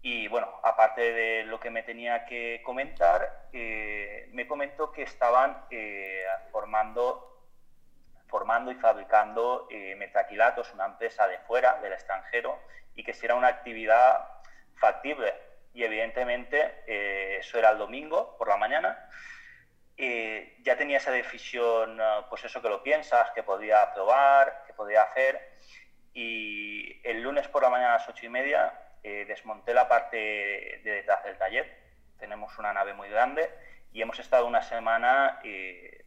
y 0.00 0.28
bueno, 0.28 0.60
aparte 0.62 1.12
de 1.12 1.44
lo 1.44 1.58
que 1.58 1.70
me 1.70 1.82
tenía 1.82 2.24
que 2.24 2.62
comentar, 2.64 3.48
eh, 3.52 4.28
me 4.32 4.46
comentó 4.46 4.92
que 4.92 5.02
estaban 5.02 5.64
eh, 5.70 6.24
formando, 6.52 7.44
formando 8.28 8.70
y 8.70 8.76
fabricando 8.76 9.68
metaquilatos, 9.96 10.72
una 10.72 10.86
empresa 10.86 11.26
de 11.26 11.38
fuera, 11.40 11.80
del 11.80 11.92
extranjero, 11.92 12.60
y 12.94 13.02
que 13.02 13.12
si 13.12 13.26
era 13.26 13.34
una 13.34 13.48
actividad 13.48 14.24
factible. 14.76 15.34
Y 15.74 15.82
evidentemente 15.82 16.84
eso 17.38 17.58
era 17.58 17.70
el 17.70 17.78
domingo 17.78 18.36
por 18.38 18.48
la 18.48 18.56
mañana. 18.56 19.10
ya 19.96 20.76
tenía 20.76 20.98
esa 20.98 21.10
decisión, 21.10 22.00
pues 22.28 22.44
eso 22.44 22.62
que 22.62 22.68
lo 22.68 22.82
piensas, 22.82 23.30
que 23.32 23.42
podía 23.42 23.92
probar, 23.92 24.62
que 24.66 24.74
podía 24.74 25.02
hacer. 25.02 25.58
Y 26.14 27.00
el 27.06 27.22
lunes 27.22 27.48
por 27.48 27.62
la 27.62 27.70
mañana 27.70 27.94
a 27.94 27.98
las 27.98 28.08
ocho 28.08 28.26
y 28.26 28.28
media 28.28 28.72
eh, 29.02 29.24
desmonté 29.26 29.74
la 29.74 29.88
parte 29.88 30.16
de 30.16 30.80
detrás 30.82 31.24
del 31.24 31.38
taller. 31.38 31.78
Tenemos 32.18 32.58
una 32.58 32.72
nave 32.72 32.94
muy 32.94 33.08
grande 33.08 33.48
y 33.92 34.02
hemos 34.02 34.18
estado 34.18 34.46
una 34.46 34.62
semana, 34.62 35.40
eh, 35.44 36.04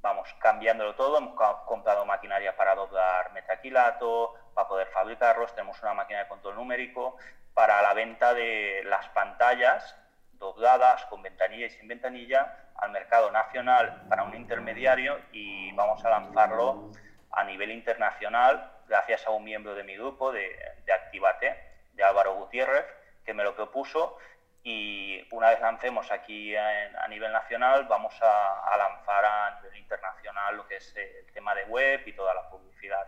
vamos, 0.00 0.34
cambiándolo 0.40 0.94
todo. 0.94 1.18
Hemos 1.18 1.34
comprado 1.66 2.04
maquinaria 2.04 2.56
para 2.56 2.74
doblar 2.74 3.32
metaquilato, 3.32 4.34
para 4.54 4.68
poder 4.68 4.88
fabricarlos. 4.88 5.54
Tenemos 5.54 5.80
una 5.82 5.94
máquina 5.94 6.20
de 6.20 6.28
control 6.28 6.56
numérico 6.56 7.16
para 7.54 7.80
la 7.80 7.94
venta 7.94 8.34
de 8.34 8.82
las 8.84 9.08
pantallas 9.10 9.96
dobladas 10.32 11.06
con 11.06 11.22
ventanilla 11.22 11.66
y 11.66 11.70
sin 11.70 11.88
ventanilla 11.88 12.70
al 12.76 12.90
mercado 12.90 13.30
nacional 13.30 14.02
para 14.08 14.24
un 14.24 14.34
intermediario 14.34 15.18
y 15.32 15.72
vamos 15.72 16.04
a 16.04 16.10
lanzarlo 16.10 16.90
a 17.30 17.44
nivel 17.44 17.70
internacional 17.70 18.75
gracias 18.88 19.26
a 19.26 19.30
un 19.30 19.44
miembro 19.44 19.74
de 19.74 19.84
mi 19.84 19.96
grupo 19.96 20.32
de, 20.32 20.56
de 20.84 20.92
Activate 20.92 21.56
de 21.92 22.04
Álvaro 22.04 22.34
Gutiérrez, 22.34 22.84
que 23.24 23.34
me 23.34 23.42
lo 23.42 23.54
propuso 23.54 24.18
y 24.68 25.22
una 25.30 25.50
vez 25.50 25.60
lancemos 25.60 26.10
aquí 26.10 26.56
a 26.56 27.06
nivel 27.08 27.30
nacional, 27.30 27.86
vamos 27.88 28.12
a, 28.20 28.76
lanzar 28.76 29.24
a 29.24 29.60
nivel 29.60 29.78
internacional 29.78 30.56
lo 30.56 30.66
que 30.66 30.78
es 30.78 30.92
el 30.96 31.32
tema 31.32 31.54
de 31.54 31.62
web 31.66 32.00
y 32.04 32.12
toda 32.12 32.34
la 32.34 32.50
publicidad. 32.50 33.06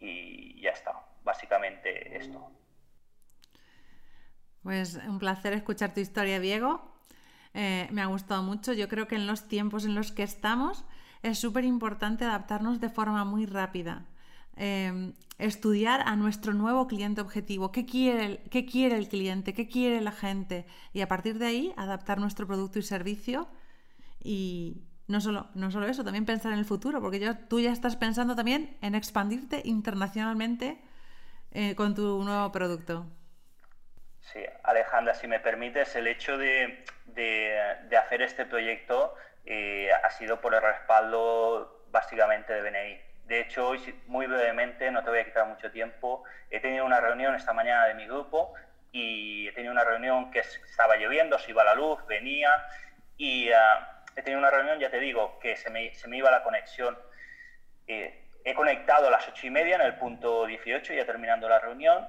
Y 0.00 0.60
ya 0.60 0.70
está, 0.70 1.00
básicamente 1.22 2.16
esto. 2.16 2.50
Pues 4.64 4.96
un 4.96 5.20
placer 5.20 5.52
escuchar 5.52 5.94
tu 5.94 6.00
historia, 6.00 6.40
Diego. 6.40 6.92
Eh, 7.54 7.86
me 7.92 8.02
ha 8.02 8.06
gustado 8.06 8.42
mucho. 8.42 8.72
Yo 8.72 8.88
creo 8.88 9.06
que 9.06 9.14
en 9.14 9.28
los 9.28 9.46
tiempos 9.46 9.84
en 9.84 9.94
los 9.94 10.10
que 10.10 10.24
estamos 10.24 10.84
es 11.22 11.38
súper 11.38 11.62
importante 11.62 12.24
adaptarnos 12.24 12.80
de 12.80 12.88
forma 12.88 13.24
muy 13.24 13.46
rápida. 13.46 14.06
Em, 14.60 15.14
estudiar 15.38 16.00
a 16.04 16.16
nuestro 16.16 16.52
nuevo 16.52 16.88
cliente 16.88 17.20
objetivo, 17.20 17.70
qué 17.70 17.86
quiere, 17.86 18.40
qué 18.50 18.66
quiere 18.66 18.96
el 18.96 19.08
cliente, 19.08 19.54
qué 19.54 19.68
quiere 19.68 20.00
la 20.00 20.10
gente 20.10 20.66
y 20.92 21.00
a 21.00 21.06
partir 21.06 21.38
de 21.38 21.46
ahí 21.46 21.74
adaptar 21.76 22.18
nuestro 22.18 22.48
producto 22.48 22.80
y 22.80 22.82
servicio. 22.82 23.48
Y 24.20 24.82
no 25.06 25.20
solo, 25.20 25.46
no 25.54 25.70
solo 25.70 25.86
eso, 25.86 26.02
también 26.02 26.26
pensar 26.26 26.52
en 26.52 26.58
el 26.58 26.64
futuro, 26.64 27.00
porque 27.00 27.20
yo, 27.20 27.38
tú 27.38 27.60
ya 27.60 27.70
estás 27.70 27.94
pensando 27.94 28.34
también 28.34 28.76
en 28.82 28.96
expandirte 28.96 29.62
internacionalmente 29.64 30.78
eh, 31.52 31.76
con 31.76 31.94
tu 31.94 32.24
nuevo 32.24 32.50
producto. 32.50 33.06
Sí, 34.20 34.40
Alejandra, 34.64 35.14
si 35.14 35.28
me 35.28 35.38
permites, 35.38 35.94
el 35.94 36.08
hecho 36.08 36.36
de, 36.36 36.84
de, 37.06 37.96
hacer 37.96 38.22
este 38.22 38.44
proyecto 38.44 39.14
eh, 39.46 39.88
ha 40.04 40.10
sido 40.10 40.40
por 40.40 40.52
el 40.52 40.62
respaldo 40.62 41.84
básicamente 41.92 42.52
de 42.52 42.62
BNI 42.62 43.07
de 43.28 43.40
hecho, 43.40 43.68
hoy, 43.68 43.94
muy 44.06 44.26
brevemente, 44.26 44.90
no 44.90 45.04
te 45.04 45.10
voy 45.10 45.18
a 45.18 45.24
quitar 45.26 45.46
mucho 45.46 45.70
tiempo, 45.70 46.24
he 46.50 46.60
tenido 46.60 46.86
una 46.86 46.98
reunión 46.98 47.34
esta 47.34 47.52
mañana 47.52 47.84
de 47.84 47.92
mi 47.92 48.06
grupo 48.06 48.54
y 48.90 49.46
he 49.46 49.52
tenido 49.52 49.70
una 49.70 49.84
reunión 49.84 50.30
que 50.30 50.38
estaba 50.38 50.96
lloviendo, 50.96 51.38
se 51.38 51.50
iba 51.50 51.62
la 51.62 51.74
luz, 51.74 51.98
venía 52.06 52.50
y 53.18 53.50
ah, 53.52 54.02
he 54.16 54.22
tenido 54.22 54.38
una 54.40 54.50
reunión, 54.50 54.78
ya 54.78 54.90
te 54.90 54.98
digo, 54.98 55.38
que 55.40 55.56
se 55.56 55.68
me, 55.68 55.94
se 55.94 56.08
me 56.08 56.16
iba 56.16 56.30
la 56.30 56.42
conexión. 56.42 56.98
Eh, 57.86 58.18
he 58.44 58.54
conectado 58.54 59.08
a 59.08 59.10
las 59.10 59.28
ocho 59.28 59.46
y 59.46 59.50
media 59.50 59.74
en 59.74 59.82
el 59.82 59.96
punto 59.96 60.46
18, 60.46 60.94
ya 60.94 61.04
terminando 61.04 61.50
la 61.50 61.58
reunión, 61.58 62.08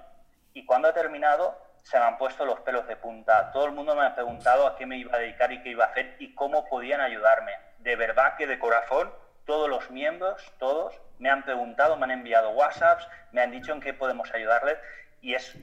y 0.54 0.66
cuando 0.66 0.88
he 0.88 0.94
terminado 0.94 1.58
se 1.84 2.00
me 2.00 2.06
han 2.06 2.18
puesto 2.18 2.46
los 2.46 2.62
pelos 2.62 2.88
de 2.88 2.96
punta. 2.96 3.52
Todo 3.52 3.66
el 3.66 3.74
mundo 3.74 3.94
me 3.94 4.06
ha 4.06 4.16
preguntado 4.16 4.68
a 4.68 4.78
qué 4.78 4.86
me 4.86 4.98
iba 4.98 5.18
a 5.18 5.20
dedicar 5.20 5.52
y 5.52 5.62
qué 5.64 5.70
iba 5.70 5.84
a 5.84 5.88
hacer 5.90 6.16
y 6.20 6.34
cómo 6.34 6.64
podían 6.66 7.02
ayudarme. 7.02 7.52
De 7.80 7.98
verdad 7.98 8.36
que 8.38 8.48
de 8.48 8.58
corazón 8.58 9.12
todos 9.50 9.68
los 9.68 9.90
miembros, 9.90 10.54
todos, 10.60 10.94
me 11.18 11.28
han 11.28 11.42
preguntado, 11.42 11.98
me 11.98 12.04
han 12.04 12.12
enviado 12.12 12.52
WhatsApps, 12.52 13.08
me 13.32 13.42
han 13.42 13.50
dicho 13.50 13.74
en 13.74 13.82
qué 13.82 13.96
podemos 13.96 14.32
ayudarles 14.32 14.78
y 15.24 15.34
es 15.34 15.58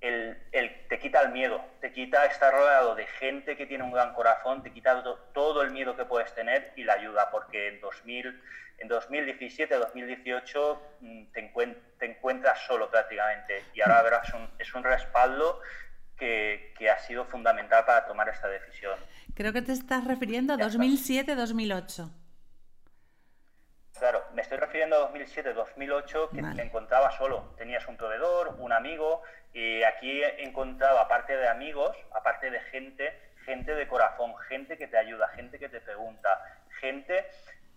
el, 0.00 0.36
te 0.88 0.98
quita 0.98 1.22
el 1.22 1.30
miedo, 1.30 1.64
te 1.80 1.92
quita 1.92 2.26
estar 2.26 2.52
rodeado 2.52 2.96
de 2.96 3.06
gente 3.06 3.56
que 3.56 3.66
tiene 3.66 3.84
un 3.84 3.92
gran 3.92 4.14
corazón, 4.14 4.64
te 4.64 4.72
quita 4.72 5.04
todo 5.32 5.62
el 5.62 5.70
miedo 5.70 5.96
que 5.96 6.04
puedes 6.06 6.34
tener 6.34 6.72
y 6.74 6.82
la 6.82 6.94
ayuda, 6.94 7.30
porque 7.30 7.68
en, 7.68 7.80
2000, 7.80 8.42
en 8.78 8.88
2017, 8.88 9.76
2018 9.76 10.82
mm, 10.98 11.24
te, 11.26 11.52
te 12.00 12.06
encuentras 12.06 12.58
solo 12.66 12.90
prácticamente 12.90 13.62
y 13.74 13.80
ahora 13.80 14.02
verás, 14.02 14.32
es 14.58 14.74
un 14.74 14.82
respaldo 14.82 15.60
que, 16.18 16.74
que, 16.76 16.90
ha 16.90 16.98
sido 16.98 17.26
fundamental 17.26 17.84
para 17.84 18.08
tomar 18.08 18.28
esta 18.28 18.48
decisión. 18.48 18.98
Creo 19.36 19.52
que 19.52 19.62
te 19.62 19.70
estás 19.70 20.04
refiriendo 20.04 20.54
a 20.54 20.56
2007-2008. 20.56 22.19
Estoy 24.50 24.66
refiriendo 24.66 24.96
a 24.96 25.12
2007-2008, 25.12 26.30
que 26.30 26.42
me 26.42 26.62
encontraba 26.64 27.12
solo. 27.12 27.54
Tenías 27.56 27.86
un 27.86 27.96
proveedor, 27.96 28.56
un 28.58 28.72
amigo, 28.72 29.22
y 29.52 29.84
aquí 29.84 30.24
he 30.24 30.42
encontrado, 30.42 30.98
aparte 30.98 31.36
de 31.36 31.46
amigos, 31.46 31.96
aparte 32.12 32.50
de 32.50 32.58
gente, 32.62 33.16
gente 33.44 33.72
de 33.72 33.86
corazón, 33.86 34.36
gente 34.48 34.76
que 34.76 34.88
te 34.88 34.98
ayuda, 34.98 35.28
gente 35.36 35.56
que 35.60 35.68
te 35.68 35.80
pregunta, 35.80 36.36
gente 36.80 37.28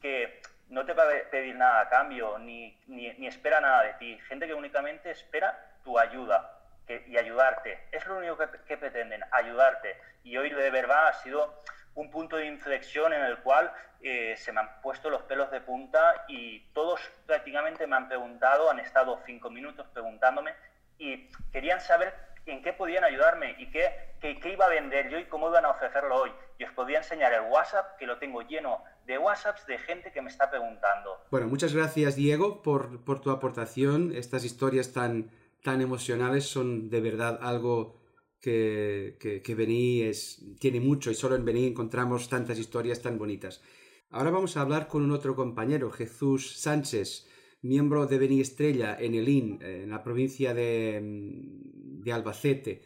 que 0.02 0.42
no 0.70 0.84
te 0.84 0.94
va 0.94 1.04
a 1.04 1.30
pedir 1.30 1.56
nada 1.56 1.82
a 1.82 1.90
cambio, 1.90 2.40
ni, 2.40 2.76
ni, 2.88 3.28
espera 3.28 3.62
nada 3.62 3.84
de 3.84 3.94
ti, 4.00 4.20
gente 4.28 4.48
que 4.48 4.56
únicamente 4.56 5.12
espera 5.12 5.56
tu 5.84 6.00
ayuda 6.00 6.58
y 7.06 7.20
ayudarte. 7.20 7.84
Es 7.92 8.04
lo 8.08 8.18
único 8.18 8.36
que, 8.36 8.48
que 8.68 8.78
pretenden, 8.78 9.22
ayudarte. 9.30 9.96
Y 10.24 10.38
hoy 10.38 10.50
de 10.50 10.72
verdad 10.72 11.10
ha 11.10 11.14
sido 11.14 11.54
un 11.96 12.10
punto 12.10 12.38
de 12.38 12.48
inflexión 12.48 13.14
en 13.14 13.24
el 13.24 13.38
cual 13.40 13.72
eh, 14.02 14.36
se 14.38 14.52
me 14.52 14.60
han 14.60 14.82
puesto 14.82 15.10
los 15.10 15.22
pelos 15.24 15.50
de 15.52 15.62
punta 15.62 16.26
y 16.28 16.60
todos 16.74 17.00
prácticamente 17.26 17.88
me 17.88 17.96
han 17.96 18.08
preguntado, 18.08 18.70
han 18.70 18.80
estado 18.80 19.20
cinco 19.26 19.50
minutos 19.50 19.88
preguntándome 19.94 20.54
y 20.98 21.30
querían 21.52 21.80
saber 21.80 22.14
en 22.46 22.62
qué 22.62 22.74
podían 22.74 23.04
ayudarme 23.04 23.56
y 23.58 23.70
qué, 23.72 24.16
qué, 24.20 24.38
iba 24.52 24.66
a 24.66 24.70
vender 24.70 25.10
yo 25.10 25.18
y 25.18 25.26
cómo 25.26 25.50
iban 25.50 25.66
a 25.66 25.70
ofrecerlo 25.70 26.16
hoy. 26.16 26.32
Y 26.58 26.66
os 26.66 26.72
podía 26.72 26.98
enseñar 26.98 27.34
el 27.34 27.50
WhatsApp, 27.50 27.98
que 27.98 28.06
lo 28.06 28.18
tengo 28.18 28.42
lleno 28.42 28.84
de 29.06 29.18
WhatsApps 29.18 29.66
de 29.66 29.78
gente 29.78 30.12
que 30.12 30.22
me 30.22 30.30
está 30.30 30.50
preguntando. 30.50 31.22
Bueno, 31.32 31.48
muchas 31.48 31.74
gracias 31.74 32.16
Diego 32.16 32.62
por, 32.62 33.04
por 33.06 33.22
tu 33.22 33.32
aportación. 33.32 34.14
Estas 34.14 34.44
historias 34.44 34.92
tan, 34.92 35.32
tan 35.64 35.82
emocionales 35.82 36.46
son 36.46 36.90
de 36.90 37.00
verdad 37.00 37.40
algo 37.42 38.03
que, 38.44 39.42
que, 39.42 39.56
Bení 39.56 40.12
tiene 40.60 40.82
mucho 40.82 41.10
y 41.10 41.16
solo 41.16 41.38
en 41.38 41.46
Bení 41.46 41.66
encontramos 41.66 42.28
tantas 42.28 42.60
historias 42.60 43.02
tan 43.02 43.18
bonitas. 43.18 43.62
Ahora 44.10 44.32
vamos 44.32 44.58
a 44.58 44.62
hablar 44.62 44.90
con 44.90 45.02
un 45.02 45.12
otro 45.12 45.34
compañero, 45.34 45.90
Jesús 45.90 46.60
Sánchez, 46.60 47.26
miembro 47.62 48.06
de 48.06 48.18
Bení 48.18 48.42
Estrella 48.42 48.98
en 49.00 49.16
Elín, 49.16 49.60
en 49.62 49.90
la 49.92 50.04
provincia 50.04 50.54
de, 50.54 51.00
de 51.02 52.12
Albacete. 52.12 52.82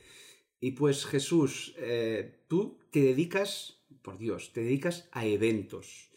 Y 0.60 0.72
pues 0.72 1.08
Jesús, 1.08 1.74
eh, 1.80 2.46
tú 2.48 2.78
te 2.92 3.02
dedicas, 3.02 3.84
por 4.04 4.20
Dios, 4.20 4.54
te 4.54 4.62
dedicas 4.62 5.10
a 5.12 5.26
eventos. 5.26 6.12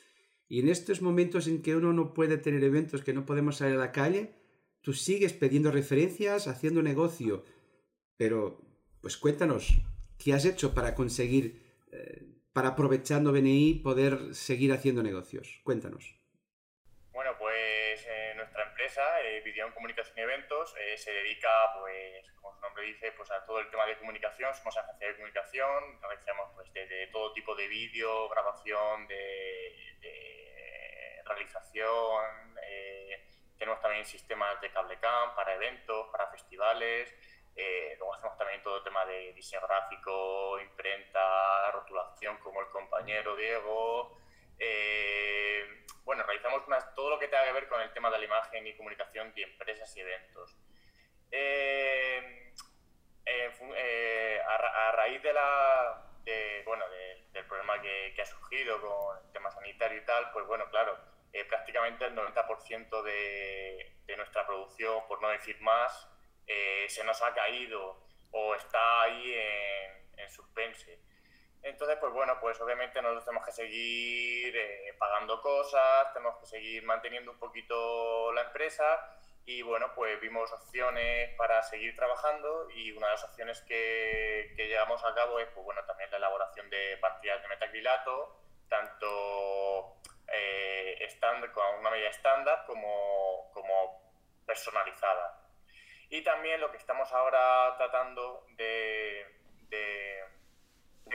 Y 0.49 0.61
en 0.61 0.69
estos 0.69 1.01
momentos 1.01 1.47
en 1.47 1.63
que 1.63 1.77
uno 1.77 1.95
no 1.95 2.13
puede 2.13 2.37
tener 2.37 2.63
eventos, 2.63 3.03
que 3.03 3.15
no 3.15 3.25
podemos 3.25 3.57
salir 3.57 3.77
a 3.77 3.87
la 3.87 3.93
calle, 3.93 4.35
tú 4.83 4.93
sigues 4.93 5.33
pidiendo 5.33 5.71
referencias, 5.71 6.47
haciendo 6.47 6.83
negocio. 6.83 7.43
Pero 8.19 8.70
pues 9.01 9.17
cuéntanos, 9.17 9.69
¿qué 10.23 10.33
has 10.33 10.45
hecho 10.45 10.75
para 10.75 10.95
conseguir, 10.95 11.63
eh, 11.93 12.23
para 12.53 12.71
aprovechando 12.71 13.33
BNI, 13.33 13.81
poder 13.83 14.35
seguir 14.35 14.73
haciendo 14.73 15.03
negocios? 15.03 15.61
Cuéntanos. 15.65 16.21
Bueno, 17.13 17.37
pues 17.39 18.07
eh, 18.09 18.33
nuestra 18.37 18.63
empresa, 18.63 19.21
eh, 19.23 19.41
Video 19.43 19.75
Comunicación 19.75 20.17
y 20.17 20.21
Eventos, 20.23 20.75
eh, 20.79 20.97
se 20.97 21.13
dedica, 21.13 21.51
pues, 21.79 22.31
como 22.41 22.55
su 22.55 22.61
nombre 22.61 22.85
dice, 22.85 23.13
pues 23.13 23.31
a 23.31 23.45
todo 23.45 23.61
el 23.61 23.71
tema 23.71 23.85
de 23.85 23.99
comunicación. 23.99 24.55
Somos 24.55 24.77
agencia 24.77 25.09
de 25.09 25.15
comunicación, 25.17 26.01
realizamos 26.01 26.51
pues, 26.55 26.73
de, 26.73 27.09
todo 27.09 27.33
tipo 27.33 27.55
de 27.55 27.69
vídeo, 27.69 28.29
grabación, 28.29 29.07
de, 29.07 29.97
de 30.01 31.23
realización. 31.27 32.25
tenemos 33.59 33.81
también 33.83 34.07
sistemas 34.07 34.59
de 34.63 34.71
cable 34.71 34.99
cam 34.99 35.35
para 35.35 35.55
eventos, 35.55 36.09
para 36.11 36.31
festivales. 36.31 37.15
Eh, 37.61 37.95
luego 37.99 38.15
hacemos 38.15 38.39
también 38.39 38.63
todo 38.63 38.79
el 38.79 38.85
tema 38.85 39.05
de 39.05 39.35
diseño 39.35 39.61
gráfico, 39.67 40.59
imprenta, 40.61 41.71
rotulación, 41.73 42.39
como 42.39 42.61
el 42.63 42.69
compañero 42.69 43.37
Diego. 43.37 44.19
Eh, 44.59 45.85
bueno, 46.05 46.23
realizamos 46.23 46.63
todo 46.95 47.11
lo 47.11 47.19
que 47.19 47.29
tenga 47.29 47.45
que 47.45 47.53
ver 47.53 47.69
con 47.69 47.83
el 47.83 47.93
tema 47.93 48.11
de 48.11 48.19
la 48.19 48.25
imagen 48.25 48.67
y 48.67 48.75
comunicación 48.77 49.35
de 49.35 49.43
empresas 49.43 49.95
y 49.95 50.01
eventos. 50.01 50.57
Eh, 51.31 52.47
a, 54.47 54.93
raíz 54.93 55.23
de 55.23 55.33
la, 55.33 56.03
del 56.25 57.47
problema 57.47 57.81
que, 57.81 58.13
que, 58.15 58.23
ha 58.23 58.27
surgido 58.27 58.81
con 58.81 59.19
el 59.19 59.33
tema 59.33 59.51
sanitario 59.51 59.99
y 59.99 60.05
tal, 60.05 60.33
pues 60.33 60.47
bueno, 60.47 60.69
claro, 60.71 60.99
prácticamente 61.49 62.07
el 62.07 62.17
90% 62.17 63.03
de, 63.03 63.97
de 64.07 64.17
nuestra 64.17 64.47
producción, 64.47 65.07
por 65.07 65.21
no 65.23 65.29
decir 65.29 65.61
más, 65.61 66.10
eh, 66.53 66.87
se 66.89 67.05
nos 67.05 67.23
ha 67.23 67.33
caído 67.33 67.97
o 68.33 68.55
está 68.57 69.03
ahí 69.03 69.35
en, 69.35 70.21
en, 70.21 70.31
suspense. 70.31 70.99
Entonces, 71.63 71.97
pues 72.01 72.13
bueno, 72.13 72.39
pues 72.41 72.61
obviamente 72.61 73.01
nosotros 73.01 73.25
tenemos 73.25 73.47
que 73.47 73.53
seguir 73.53 74.57
eh, 74.57 74.95
pagando 74.99 75.41
cosas, 75.41 76.13
tenemos 76.13 76.39
que 76.41 76.47
seguir 76.47 76.83
manteniendo 76.85 77.31
un 77.31 77.39
poquito 77.39 78.33
la 78.33 78.43
empresa 78.43 79.17
y 79.47 79.63
bueno, 79.63 79.93
pues 79.95 80.21
vimos 80.21 80.51
opciones 80.53 81.35
para 81.37 81.63
seguir 81.63 81.95
trabajando 81.95 82.69
y 82.71 82.93
una 82.93 83.07
de 83.07 83.13
las 83.13 83.25
opciones 83.25 83.61
que, 83.63 84.53
que 84.57 84.67
llevamos 84.67 85.05
a 85.05 85.15
cabo 85.15 85.39
es, 85.39 85.49
pues 85.55 85.65
bueno, 85.65 85.85
también 85.85 86.11
la 86.11 86.17
elaboración 86.17 86.69
de 86.69 86.97
pastillas 87.01 87.43
de 87.43 87.49
metacrilato, 87.49 88.41
tanto 88.69 90.01
eh, 90.29 90.91
con 91.53 91.79
una 91.79 91.91
medida 91.91 92.09
estándar 92.09 92.65
como, 92.67 93.51
como 93.53 94.03
personalizada. 94.47 95.40
Y 96.11 96.23
también 96.23 96.61
lo 96.61 96.73
que 96.73 96.77
estamos 96.77 97.11
ahora 97.13 97.77
tratando 97.77 98.45
de, 98.57 99.27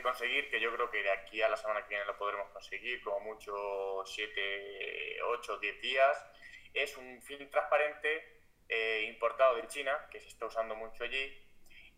conseguir, 0.02 0.50
que 0.50 0.60
yo 0.60 0.72
creo 0.74 0.90
que 0.92 1.02
de 1.02 1.12
aquí 1.12 1.42
a 1.42 1.50
la 1.50 1.58
semana 1.58 1.82
que 1.82 1.90
viene 1.90 2.06
lo 2.06 2.18
podremos 2.18 2.50
conseguir, 2.52 3.04
como 3.04 3.20
mucho 3.22 4.04
7, 4.06 5.22
8, 5.24 5.58
10 5.58 5.82
días, 5.82 6.26
es 6.74 6.96
un 6.96 7.22
film 7.24 7.50
transparente 7.50 8.40
eh, 8.70 9.06
importado 9.10 9.56
de 9.56 9.68
China, 9.68 10.08
que 10.12 10.22
se 10.22 10.30
está 10.30 10.46
usando 10.46 10.76
mucho 10.76 11.04
allí, 11.04 11.46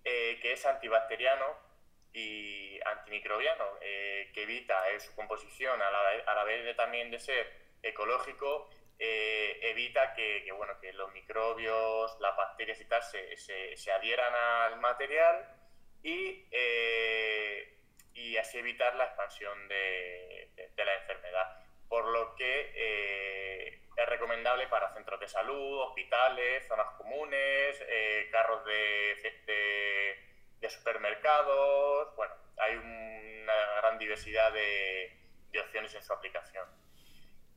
eh, 0.03 0.39
que 0.41 0.53
es 0.53 0.65
antibacteriano 0.65 1.45
y 2.13 2.79
antimicrobiano, 2.85 3.77
eh, 3.81 4.31
que 4.33 4.43
evita 4.43 4.83
su 4.99 5.13
composición 5.15 5.79
a 5.81 5.91
la, 5.91 6.43
vez 6.45 6.75
también 6.75 7.11
de 7.11 7.19
ser 7.19 7.51
ecológico, 7.83 8.69
eh, 8.99 9.59
evita 9.61 10.13
que, 10.15 10.51
bueno, 10.53 10.79
que 10.79 10.91
los 10.93 11.11
microbios, 11.13 12.17
las 12.19 12.35
bacterias 12.35 12.81
y 12.81 12.85
tal 12.85 13.03
se, 13.03 13.37
se, 13.37 13.91
adhieran 13.91 14.33
al 14.33 14.79
material 14.79 15.47
y, 16.01 16.47
eh, 16.51 17.77
y, 18.13 18.37
así 18.37 18.57
evitar 18.57 18.95
la 18.95 19.05
expansión 19.05 19.67
de, 19.67 20.51
la 20.77 20.95
enfermedad. 20.95 21.63
Por 21.87 22.05
lo 22.07 22.35
que 22.35 22.71
eh, 22.75 23.81
es 23.95 24.05
recomendable 24.09 24.67
para 24.67 24.93
centros 24.93 25.19
de 25.19 25.27
salud, 25.27 25.81
hospitales, 25.81 26.67
zonas 26.67 26.87
comunes, 26.97 27.83
carros 28.31 28.65
de, 28.65 29.15
supermercados. 30.69 32.15
Bueno, 32.15 32.33
hay 32.57 32.75
una 32.75 33.53
gran 33.77 33.97
diversidad 33.99 34.51
de 34.51 35.17
opciones 35.61 35.93
en 35.93 36.03
su 36.03 36.13
aplicación. 36.13 36.67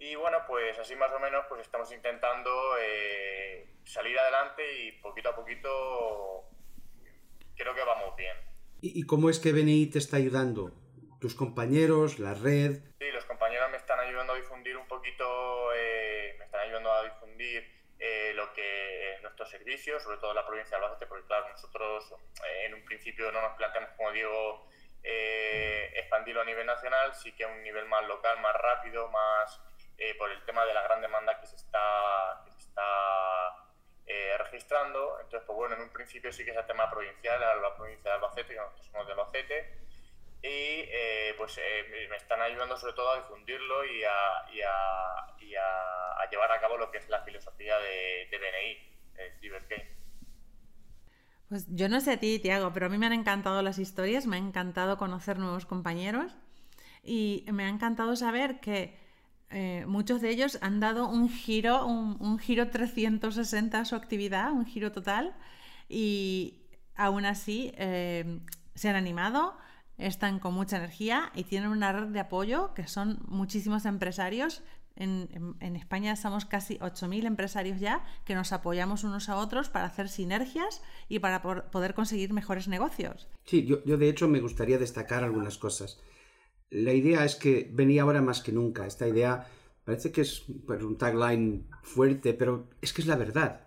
Y 0.00 0.14
bueno, 0.14 0.38
pues 0.46 0.78
así 0.78 0.96
más 0.96 1.12
o 1.12 1.20
menos 1.20 1.44
pues 1.46 1.60
estamos 1.60 1.92
intentando 1.92 2.50
eh, 2.80 3.68
salir 3.84 4.18
adelante 4.18 4.62
y 4.80 4.92
poquito 4.92 5.28
a 5.28 5.36
poquito 5.36 6.48
creo 7.54 7.74
que 7.74 7.84
vamos 7.84 8.16
bien. 8.16 8.34
¿Y, 8.80 9.04
cómo 9.04 9.28
es 9.28 9.38
que 9.38 9.52
BNI 9.52 9.90
te 9.90 9.98
está 9.98 10.16
ayudando? 10.16 10.72
¿Tus 11.20 11.34
compañeros, 11.34 12.18
la 12.18 12.32
red? 12.32 12.80
Sí, 12.98 13.10
los 13.12 13.26
compañeros 13.26 13.70
me 13.70 13.76
están 13.76 14.00
ayudando 14.00 14.32
a 14.32 14.36
difundir 14.36 14.74
un 14.78 14.88
poquito, 14.88 15.70
eh, 15.74 16.34
me 16.38 16.46
están 16.46 16.62
ayudando 16.62 16.90
a 16.90 17.04
difundir 17.04 17.70
eh, 17.98 18.32
lo 18.34 18.54
que 18.54 19.18
nuestros 19.20 19.50
servicios, 19.50 20.02
sobre 20.02 20.16
todo 20.16 20.30
en 20.30 20.36
la 20.36 20.46
provincia 20.46 20.78
de 20.78 20.82
Albacete, 20.82 21.06
porque 21.08 21.26
claro, 21.26 21.50
nosotros 21.50 22.14
en 22.64 22.72
un 22.72 22.82
principio 22.86 23.30
no 23.32 23.42
nos 23.42 23.54
planteamos, 23.58 23.90
como 23.98 24.12
digo, 24.12 24.66
expandirlo 25.02 26.40
a 26.40 26.44
nivel 26.46 26.64
nacional, 26.64 27.14
sí 27.14 27.32
que 27.32 27.44
a 27.44 27.48
un 27.48 27.62
nivel 27.62 27.84
más 27.84 28.06
local, 28.08 28.40
más 28.40 28.54
rápido, 28.54 29.06
más 29.10 29.60
eh, 30.00 30.14
por 30.16 30.30
el 30.30 30.42
tema 30.46 30.64
de 30.64 30.72
la 30.72 30.82
gran 30.82 31.02
demanda 31.02 31.38
que 31.38 31.46
se 31.46 31.56
está, 31.56 32.42
que 32.46 32.50
se 32.52 32.60
está 32.60 32.82
eh, 34.06 34.34
registrando. 34.38 35.20
Entonces, 35.20 35.46
pues 35.46 35.56
bueno, 35.56 35.74
en 35.74 35.82
un 35.82 35.90
principio 35.90 36.32
sí 36.32 36.42
que 36.42 36.52
es 36.52 36.56
el 36.56 36.66
tema 36.66 36.90
provincial, 36.90 37.38
la 37.38 37.76
provincia 37.76 38.10
de 38.10 38.16
Albacete, 38.16 38.54
que 38.54 38.60
nosotros 38.60 38.86
somos 38.86 39.06
de 39.06 39.12
Albacete, 39.12 39.78
y 40.42 40.88
eh, 40.88 41.34
pues 41.36 41.60
me 42.08 42.16
están 42.16 42.40
ayudando 42.40 42.78
sobre 42.78 42.94
todo 42.94 43.10
a 43.12 43.16
difundirlo 43.16 43.84
y 43.84 44.02
a, 44.04 44.50
y 44.50 44.62
a, 44.62 45.36
y 45.38 45.54
a, 45.54 46.30
llevar 46.30 46.50
a 46.50 46.60
cabo 46.62 46.78
lo 46.78 46.90
que 46.90 46.96
es 46.96 47.08
la 47.10 47.22
filosofía 47.22 47.78
de, 47.78 48.26
de 48.30 48.38
BNI, 48.38 49.38
Cybergame. 49.38 50.00
Pues 51.50 51.66
yo 51.68 51.90
no 51.90 52.00
sé 52.00 52.12
a 52.12 52.20
ti, 52.20 52.38
Tiago, 52.38 52.72
pero 52.72 52.86
a 52.86 52.88
mí 52.88 52.96
me 52.96 53.04
han 53.04 53.12
encantado 53.12 53.60
las 53.60 53.78
historias, 53.78 54.26
me 54.26 54.36
ha 54.36 54.38
encantado 54.38 54.96
conocer 54.96 55.38
nuevos 55.38 55.66
compañeros 55.66 56.38
y 57.02 57.44
me 57.52 57.64
ha 57.64 57.68
encantado 57.68 58.16
saber 58.16 58.60
que 58.60 58.99
eh, 59.50 59.84
muchos 59.86 60.20
de 60.20 60.30
ellos 60.30 60.58
han 60.60 60.78
dado 60.78 61.08
un 61.08 61.28
giro, 61.28 61.84
un, 61.84 62.38
giro 62.38 62.68
360 62.68 63.80
a 63.80 63.84
su 63.84 63.96
actividad, 63.96 64.52
un 64.52 64.64
giro 64.64 64.92
total, 64.92 65.34
y 65.88 66.54
aún 66.94 67.24
así 67.24 67.72
eh, 67.76 68.40
se 68.74 68.88
han 68.88 68.96
animado, 68.96 69.56
están 69.98 70.38
con 70.38 70.54
mucha 70.54 70.76
energía 70.76 71.32
y 71.34 71.44
tienen 71.44 71.70
una 71.70 71.92
red 71.92 72.08
de 72.08 72.20
apoyo 72.20 72.74
que 72.74 72.86
son 72.86 73.18
muchísimos 73.26 73.84
empresarios. 73.86 74.62
En, 74.96 75.56
España 75.76 76.14
somos 76.14 76.44
casi 76.44 76.76
8.000 76.78 77.24
empresarios 77.24 77.80
ya 77.80 78.04
que 78.26 78.34
nos 78.34 78.52
apoyamos 78.52 79.02
unos 79.02 79.30
a 79.30 79.36
otros 79.36 79.70
para 79.70 79.86
hacer 79.86 80.10
sinergias 80.10 80.82
y 81.08 81.20
para 81.20 81.40
poder 81.42 81.94
conseguir 81.94 82.34
mejores 82.34 82.68
negocios. 82.68 83.28
Sí, 83.44 83.64
yo, 83.64 83.82
yo 83.84 83.96
de 83.96 84.10
hecho 84.10 84.28
me 84.28 84.40
gustaría 84.40 84.78
destacar 84.78 85.24
algunas 85.24 85.56
cosas 85.56 85.98
la 86.70 86.92
idea 86.92 87.24
es 87.24 87.36
que 87.36 87.68
venía 87.72 88.02
ahora 88.02 88.22
más 88.22 88.40
que 88.40 88.52
nunca. 88.52 88.86
Esta 88.86 89.08
idea 89.08 89.46
parece 89.84 90.12
que 90.12 90.22
es 90.22 90.48
un 90.48 90.96
tagline 90.96 91.68
fuerte, 91.82 92.32
pero 92.32 92.68
es 92.80 92.92
que 92.92 93.02
es 93.02 93.08
la 93.08 93.16
verdad. 93.16 93.66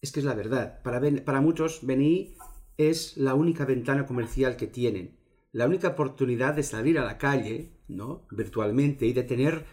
Es 0.00 0.12
que 0.12 0.20
es 0.20 0.26
la 0.26 0.34
verdad. 0.34 0.82
Para, 0.82 1.40
muchos, 1.40 1.80
BNI 1.86 2.36
es 2.76 3.16
la 3.16 3.34
única 3.34 3.64
ventana 3.64 4.04
comercial 4.04 4.56
que 4.56 4.66
tienen. 4.66 5.16
La 5.52 5.66
única 5.66 5.88
oportunidad 5.88 6.54
de 6.54 6.64
salir 6.64 6.98
a 6.98 7.04
la 7.04 7.18
calle, 7.18 7.70
¿no? 7.86 8.26
Virtualmente 8.30 9.06
y 9.06 9.12
de 9.12 9.22
tener 9.22 9.64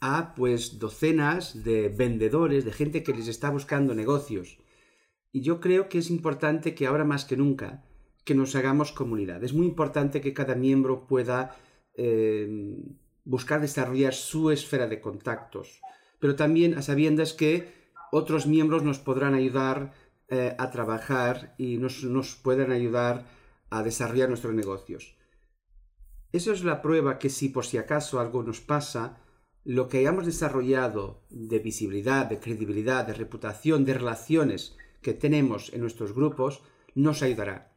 a 0.00 0.34
pues 0.34 0.78
docenas 0.78 1.64
de 1.64 1.88
vendedores, 1.88 2.64
de 2.64 2.72
gente 2.72 3.02
que 3.02 3.14
les 3.14 3.28
está 3.28 3.50
buscando 3.50 3.94
negocios. 3.94 4.58
Y 5.32 5.40
yo 5.40 5.60
creo 5.60 5.88
que 5.88 5.98
es 5.98 6.10
importante 6.10 6.74
que 6.74 6.86
ahora 6.86 7.04
más 7.04 7.24
que 7.24 7.36
nunca 7.36 7.84
que 8.24 8.34
nos 8.34 8.54
hagamos 8.54 8.92
comunidad. 8.92 9.42
Es 9.42 9.54
muy 9.54 9.66
importante 9.66 10.20
que 10.20 10.34
cada 10.34 10.54
miembro 10.54 11.06
pueda 11.06 11.56
Em, 12.02 12.96
buscar 13.24 13.60
desarrollar 13.60 14.14
su 14.14 14.50
esfera 14.50 14.86
de 14.86 15.02
contactos, 15.02 15.82
pero 16.18 16.34
también 16.34 16.78
a 16.78 16.80
sabiendas 16.80 17.34
que 17.34 17.52
otros 18.10 18.46
miembros 18.46 18.82
nos 18.82 18.98
podrán 18.98 19.34
ayudar 19.34 19.92
eh, 20.28 20.56
a 20.58 20.70
trabajar 20.70 21.54
y 21.58 21.76
nos, 21.76 22.02
nos 22.04 22.36
pueden 22.36 22.72
ayudar 22.72 23.26
a 23.68 23.82
desarrollar 23.82 24.30
nuestros 24.30 24.54
negocios. 24.54 25.14
Eso 26.32 26.54
es 26.54 26.64
la 26.64 26.80
prueba 26.80 27.18
que 27.18 27.28
si 27.28 27.50
por 27.50 27.66
si 27.66 27.76
acaso 27.76 28.18
algo 28.18 28.42
nos 28.42 28.62
pasa, 28.62 29.18
lo 29.62 29.88
que 29.88 29.98
hayamos 29.98 30.24
desarrollado 30.24 31.26
de 31.28 31.58
visibilidad, 31.58 32.24
de 32.24 32.40
credibilidad, 32.40 33.06
de 33.06 33.12
reputación, 33.12 33.84
de 33.84 33.92
relaciones 33.92 34.74
que 35.02 35.12
tenemos 35.12 35.70
en 35.74 35.82
nuestros 35.82 36.14
grupos, 36.14 36.62
nos 36.94 37.22
ayudará. 37.22 37.74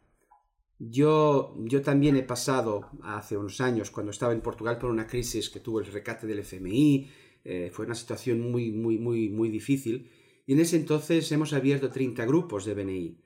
Yo, 0.89 1.55
yo 1.59 1.81
también 1.81 2.17
he 2.17 2.23
pasado 2.23 2.89
hace 3.03 3.37
unos 3.37 3.61
años, 3.61 3.89
cuando 3.89 4.11
estaba 4.11 4.33
en 4.33 4.41
Portugal, 4.41 4.77
por 4.77 4.89
una 4.89 5.07
crisis 5.07 5.49
que 5.49 5.61
tuvo 5.61 5.79
el 5.79 5.85
recate 5.85 6.27
del 6.27 6.39
FMI. 6.39 7.09
Eh, 7.45 7.69
fue 7.73 7.85
una 7.85 7.95
situación 7.95 8.51
muy, 8.51 8.71
muy, 8.71 8.97
muy, 8.97 9.29
muy 9.29 9.49
difícil. 9.49 10.09
Y 10.45 10.53
en 10.53 10.59
ese 10.59 10.75
entonces 10.75 11.31
hemos 11.31 11.53
abierto 11.53 11.89
30 11.89 12.25
grupos 12.25 12.65
de 12.65 12.73
BNI, 12.73 13.17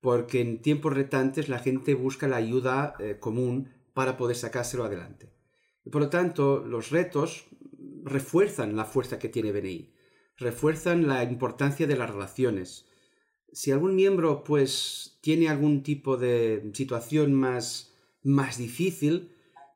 porque 0.00 0.40
en 0.40 0.62
tiempos 0.62 0.94
retantes 0.94 1.48
la 1.50 1.58
gente 1.58 1.94
busca 1.94 2.28
la 2.28 2.36
ayuda 2.36 2.94
eh, 2.98 3.18
común 3.20 3.68
para 3.92 4.16
poder 4.16 4.36
sacárselo 4.36 4.84
adelante. 4.84 5.34
Y 5.84 5.90
por 5.90 6.00
lo 6.00 6.08
tanto, 6.08 6.64
los 6.64 6.90
retos 6.90 7.46
refuerzan 8.04 8.74
la 8.74 8.86
fuerza 8.86 9.18
que 9.18 9.28
tiene 9.28 9.52
BNI, 9.52 9.92
refuerzan 10.38 11.06
la 11.06 11.22
importancia 11.24 11.86
de 11.86 11.96
las 11.96 12.10
relaciones, 12.10 12.86
si 13.52 13.70
algún 13.70 13.94
miembro 13.94 14.44
pues 14.44 15.11
tiene 15.22 15.48
algún 15.48 15.82
tipo 15.82 16.18
de 16.18 16.70
situación 16.74 17.32
más, 17.32 17.94
más 18.24 18.58
difícil, 18.58 19.30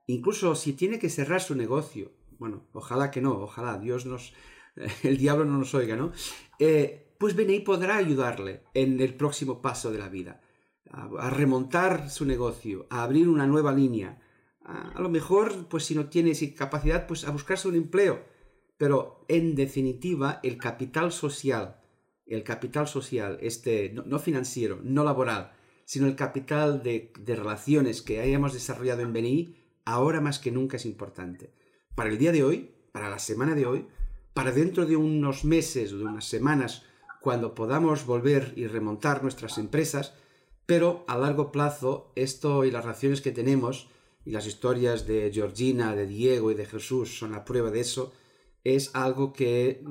incluso 0.07 0.55
si 0.57 0.75
tiene 0.75 0.99
que 0.99 1.09
cerrar 1.09 1.41
su 1.41 1.55
negocio, 1.55 2.11
bueno, 2.39 2.65
ojalá 2.73 3.11
que 3.11 3.23
no, 3.23 3.33
ojalá 3.33 3.79
Dios 3.79 4.05
nos, 4.05 4.35
el 5.03 5.17
diablo 5.17 5.45
no 5.47 5.57
nos 5.59 5.73
oiga, 5.75 5.97
¿no? 5.97 6.13
Eh, 6.59 7.15
pues 7.19 7.35
BNI 7.35 7.61
podrá 7.61 7.97
ayudarle 7.97 8.65
en 8.75 9.01
el 9.01 9.15
próximo 9.15 9.63
paso 9.63 9.91
de 9.91 9.99
la 9.99 10.09
vida. 10.09 10.43
a, 10.91 11.31
remontar 11.31 12.11
su 12.11 12.27
negocio, 12.27 12.87
a 12.91 13.03
abrir 13.03 13.29
una 13.29 13.47
nueva 13.47 13.73
línea. 13.73 14.21
A, 14.65 14.91
a, 14.91 15.01
lo 15.01 15.09
mejor, 15.09 15.69
pues 15.69 15.85
si 15.85 15.95
no 15.95 16.09
tienes 16.09 16.43
capacidad, 16.55 17.07
pues 17.07 17.25
a 17.25 17.31
buscarse 17.31 17.69
un 17.69 17.77
empleo. 17.77 18.23
Pero 18.77 19.25
en 19.29 19.55
definitiva, 19.55 20.41
el 20.43 20.59
capital 20.59 21.13
social, 21.13 21.77
el 22.27 22.43
capital 22.43 22.89
social, 22.89 23.39
este, 23.41 23.93
no, 23.93 24.19
financiero, 24.19 24.81
no 24.83 25.05
laboral, 25.05 25.53
sino 25.85 26.07
el 26.07 26.17
capital 26.17 26.83
de, 26.83 27.12
de 27.21 27.37
relaciones 27.37 28.03
que 28.03 28.21
hayamos 28.21 28.53
desarrollado 28.53 29.03
en 29.03 29.12
BNI, 29.12 29.57
ahora 29.85 30.21
más 30.21 30.39
que 30.39 30.51
nunca 30.51 30.77
es 30.77 30.87
importante. 30.87 31.53
Para 31.95 32.11
el 32.11 32.19
día 32.19 32.33
de 32.33 32.43
hoy, 32.43 32.71
para 32.93 33.09
la 33.09 33.19
semana 33.19 33.55
de 33.55 33.67
hoy, 33.67 33.87
para 34.35 34.53
dentro 34.53 34.85
de 34.85 34.97
unos 34.97 35.45
meses 35.45 35.93
o 35.93 35.99
de 35.99 36.05
unas 36.05 36.27
semanas, 36.27 36.83
cuando 37.21 37.55
podamos 37.55 38.07
volver 38.07 38.53
y 38.57 38.67
remontar 38.67 39.23
nuestras 39.23 39.59
empresas, 39.59 40.15
pero 40.67 41.05
a 41.09 41.17
largo 41.17 41.53
plazo 41.53 42.12
esto 42.17 42.65
y 42.65 42.71
las 42.71 42.85
relaciones 42.85 43.21
que 43.21 43.33
tenemos 43.33 43.89
y 44.25 44.33
las 44.33 44.47
historias 44.47 45.07
de 45.07 45.31
Georgina, 45.33 45.95
de 45.95 46.07
Diego 46.07 46.51
y 46.51 46.55
de 46.55 46.67
Jesús 46.67 47.19
son 47.19 47.33
la 47.33 47.45
prueba 47.45 47.71
de 47.71 47.81
eso, 47.81 48.12
es 48.75 48.91
algo 48.95 49.33
que 49.33 49.85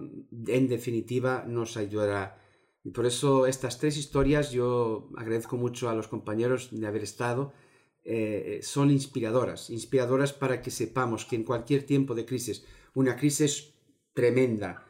en 0.48 0.68
definitiva 0.68 1.46
nos 1.48 1.78
ayudará. 1.78 2.38
Y 2.84 2.92
por 2.92 3.06
eso 3.06 3.48
estas 3.48 3.80
tres 3.80 3.96
historias 3.96 4.52
yo 4.52 5.10
agradezco 5.16 5.56
mucho 5.56 5.90
a 5.90 5.96
los 5.96 6.10
compañeros 6.10 6.70
de 6.72 6.86
haber 6.86 7.04
estado. 7.04 7.54
Eh, 8.04 8.60
son 8.64 8.92
inspiradoras, 8.92 9.70
inspiradoras 9.70 10.34
para 10.34 10.62
que 10.62 10.72
sepamos 10.72 11.24
que 11.26 11.38
en 11.38 11.46
cualquier 11.46 11.84
tiempo 11.86 12.16
de 12.16 12.26
crisis, 12.26 12.66
una 12.94 13.16
crisis 13.16 13.74
tremenda, 14.14 14.86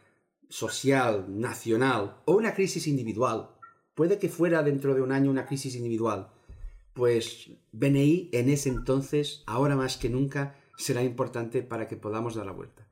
social, 0.50 1.26
nacional 1.30 2.18
o 2.26 2.34
una 2.34 2.56
crisis 2.56 2.88
individual, 2.88 3.52
puede 3.94 4.18
que 4.18 4.30
fuera 4.30 4.64
dentro 4.64 4.96
de 4.96 5.02
un 5.02 5.12
año 5.12 5.30
una 5.30 5.46
crisis 5.46 5.76
individual, 5.76 6.32
pues 6.94 7.52
BNI 7.72 8.30
en 8.34 8.50
ese 8.50 8.70
entonces, 8.70 9.44
ahora 9.46 9.76
más 9.76 9.98
que 9.98 10.10
nunca, 10.10 10.58
será 10.76 11.04
importante 11.04 11.62
para 11.62 11.88
que 11.88 11.98
podamos 11.98 12.34
dar 12.34 12.48
la 12.48 12.52
vuelta. 12.52 12.86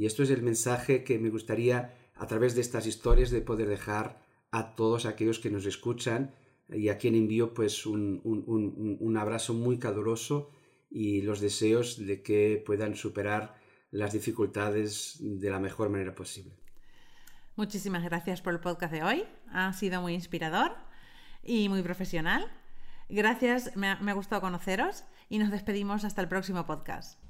Y 0.00 0.06
esto 0.06 0.22
es 0.22 0.30
el 0.30 0.40
mensaje 0.40 1.04
que 1.04 1.18
me 1.18 1.28
gustaría 1.28 1.94
a 2.14 2.26
través 2.26 2.54
de 2.54 2.62
estas 2.62 2.86
historias 2.86 3.30
de 3.30 3.42
poder 3.42 3.68
dejar 3.68 4.24
a 4.50 4.74
todos 4.74 5.04
aquellos 5.04 5.40
que 5.40 5.50
nos 5.50 5.66
escuchan 5.66 6.34
y 6.70 6.88
a 6.88 6.96
quien 6.96 7.14
envío 7.14 7.52
pues 7.52 7.84
un, 7.84 8.22
un, 8.24 9.16
abrazo 9.18 9.52
muy 9.52 9.78
caluroso 9.78 10.52
y 10.88 11.20
los 11.20 11.40
deseos 11.40 11.98
de 11.98 12.22
que 12.22 12.62
puedan 12.64 12.96
superar 12.96 13.56
las 13.90 14.14
dificultades 14.14 15.18
de 15.20 15.50
la 15.50 15.60
mejor 15.60 15.90
manera 15.90 16.14
posible. 16.14 16.56
Muchísimas 17.56 18.02
gracias 18.02 18.40
por 18.40 18.54
el 18.54 18.60
podcast 18.60 18.94
de 18.94 19.02
hoy. 19.02 19.24
Ha 19.52 19.70
sido 19.74 20.00
muy 20.00 20.14
inspirador 20.14 20.72
y 21.42 21.68
muy 21.68 21.82
profesional. 21.82 22.50
Gracias, 23.10 23.76
me 23.76 23.94
me 23.96 24.12
ha 24.12 24.14
gustado 24.14 24.40
conoceros 24.40 25.04
y 25.28 25.38
nos 25.38 25.50
despedimos 25.50 26.04
hasta 26.04 26.22
el 26.22 26.28
próximo 26.28 26.64
podcast. 26.64 27.29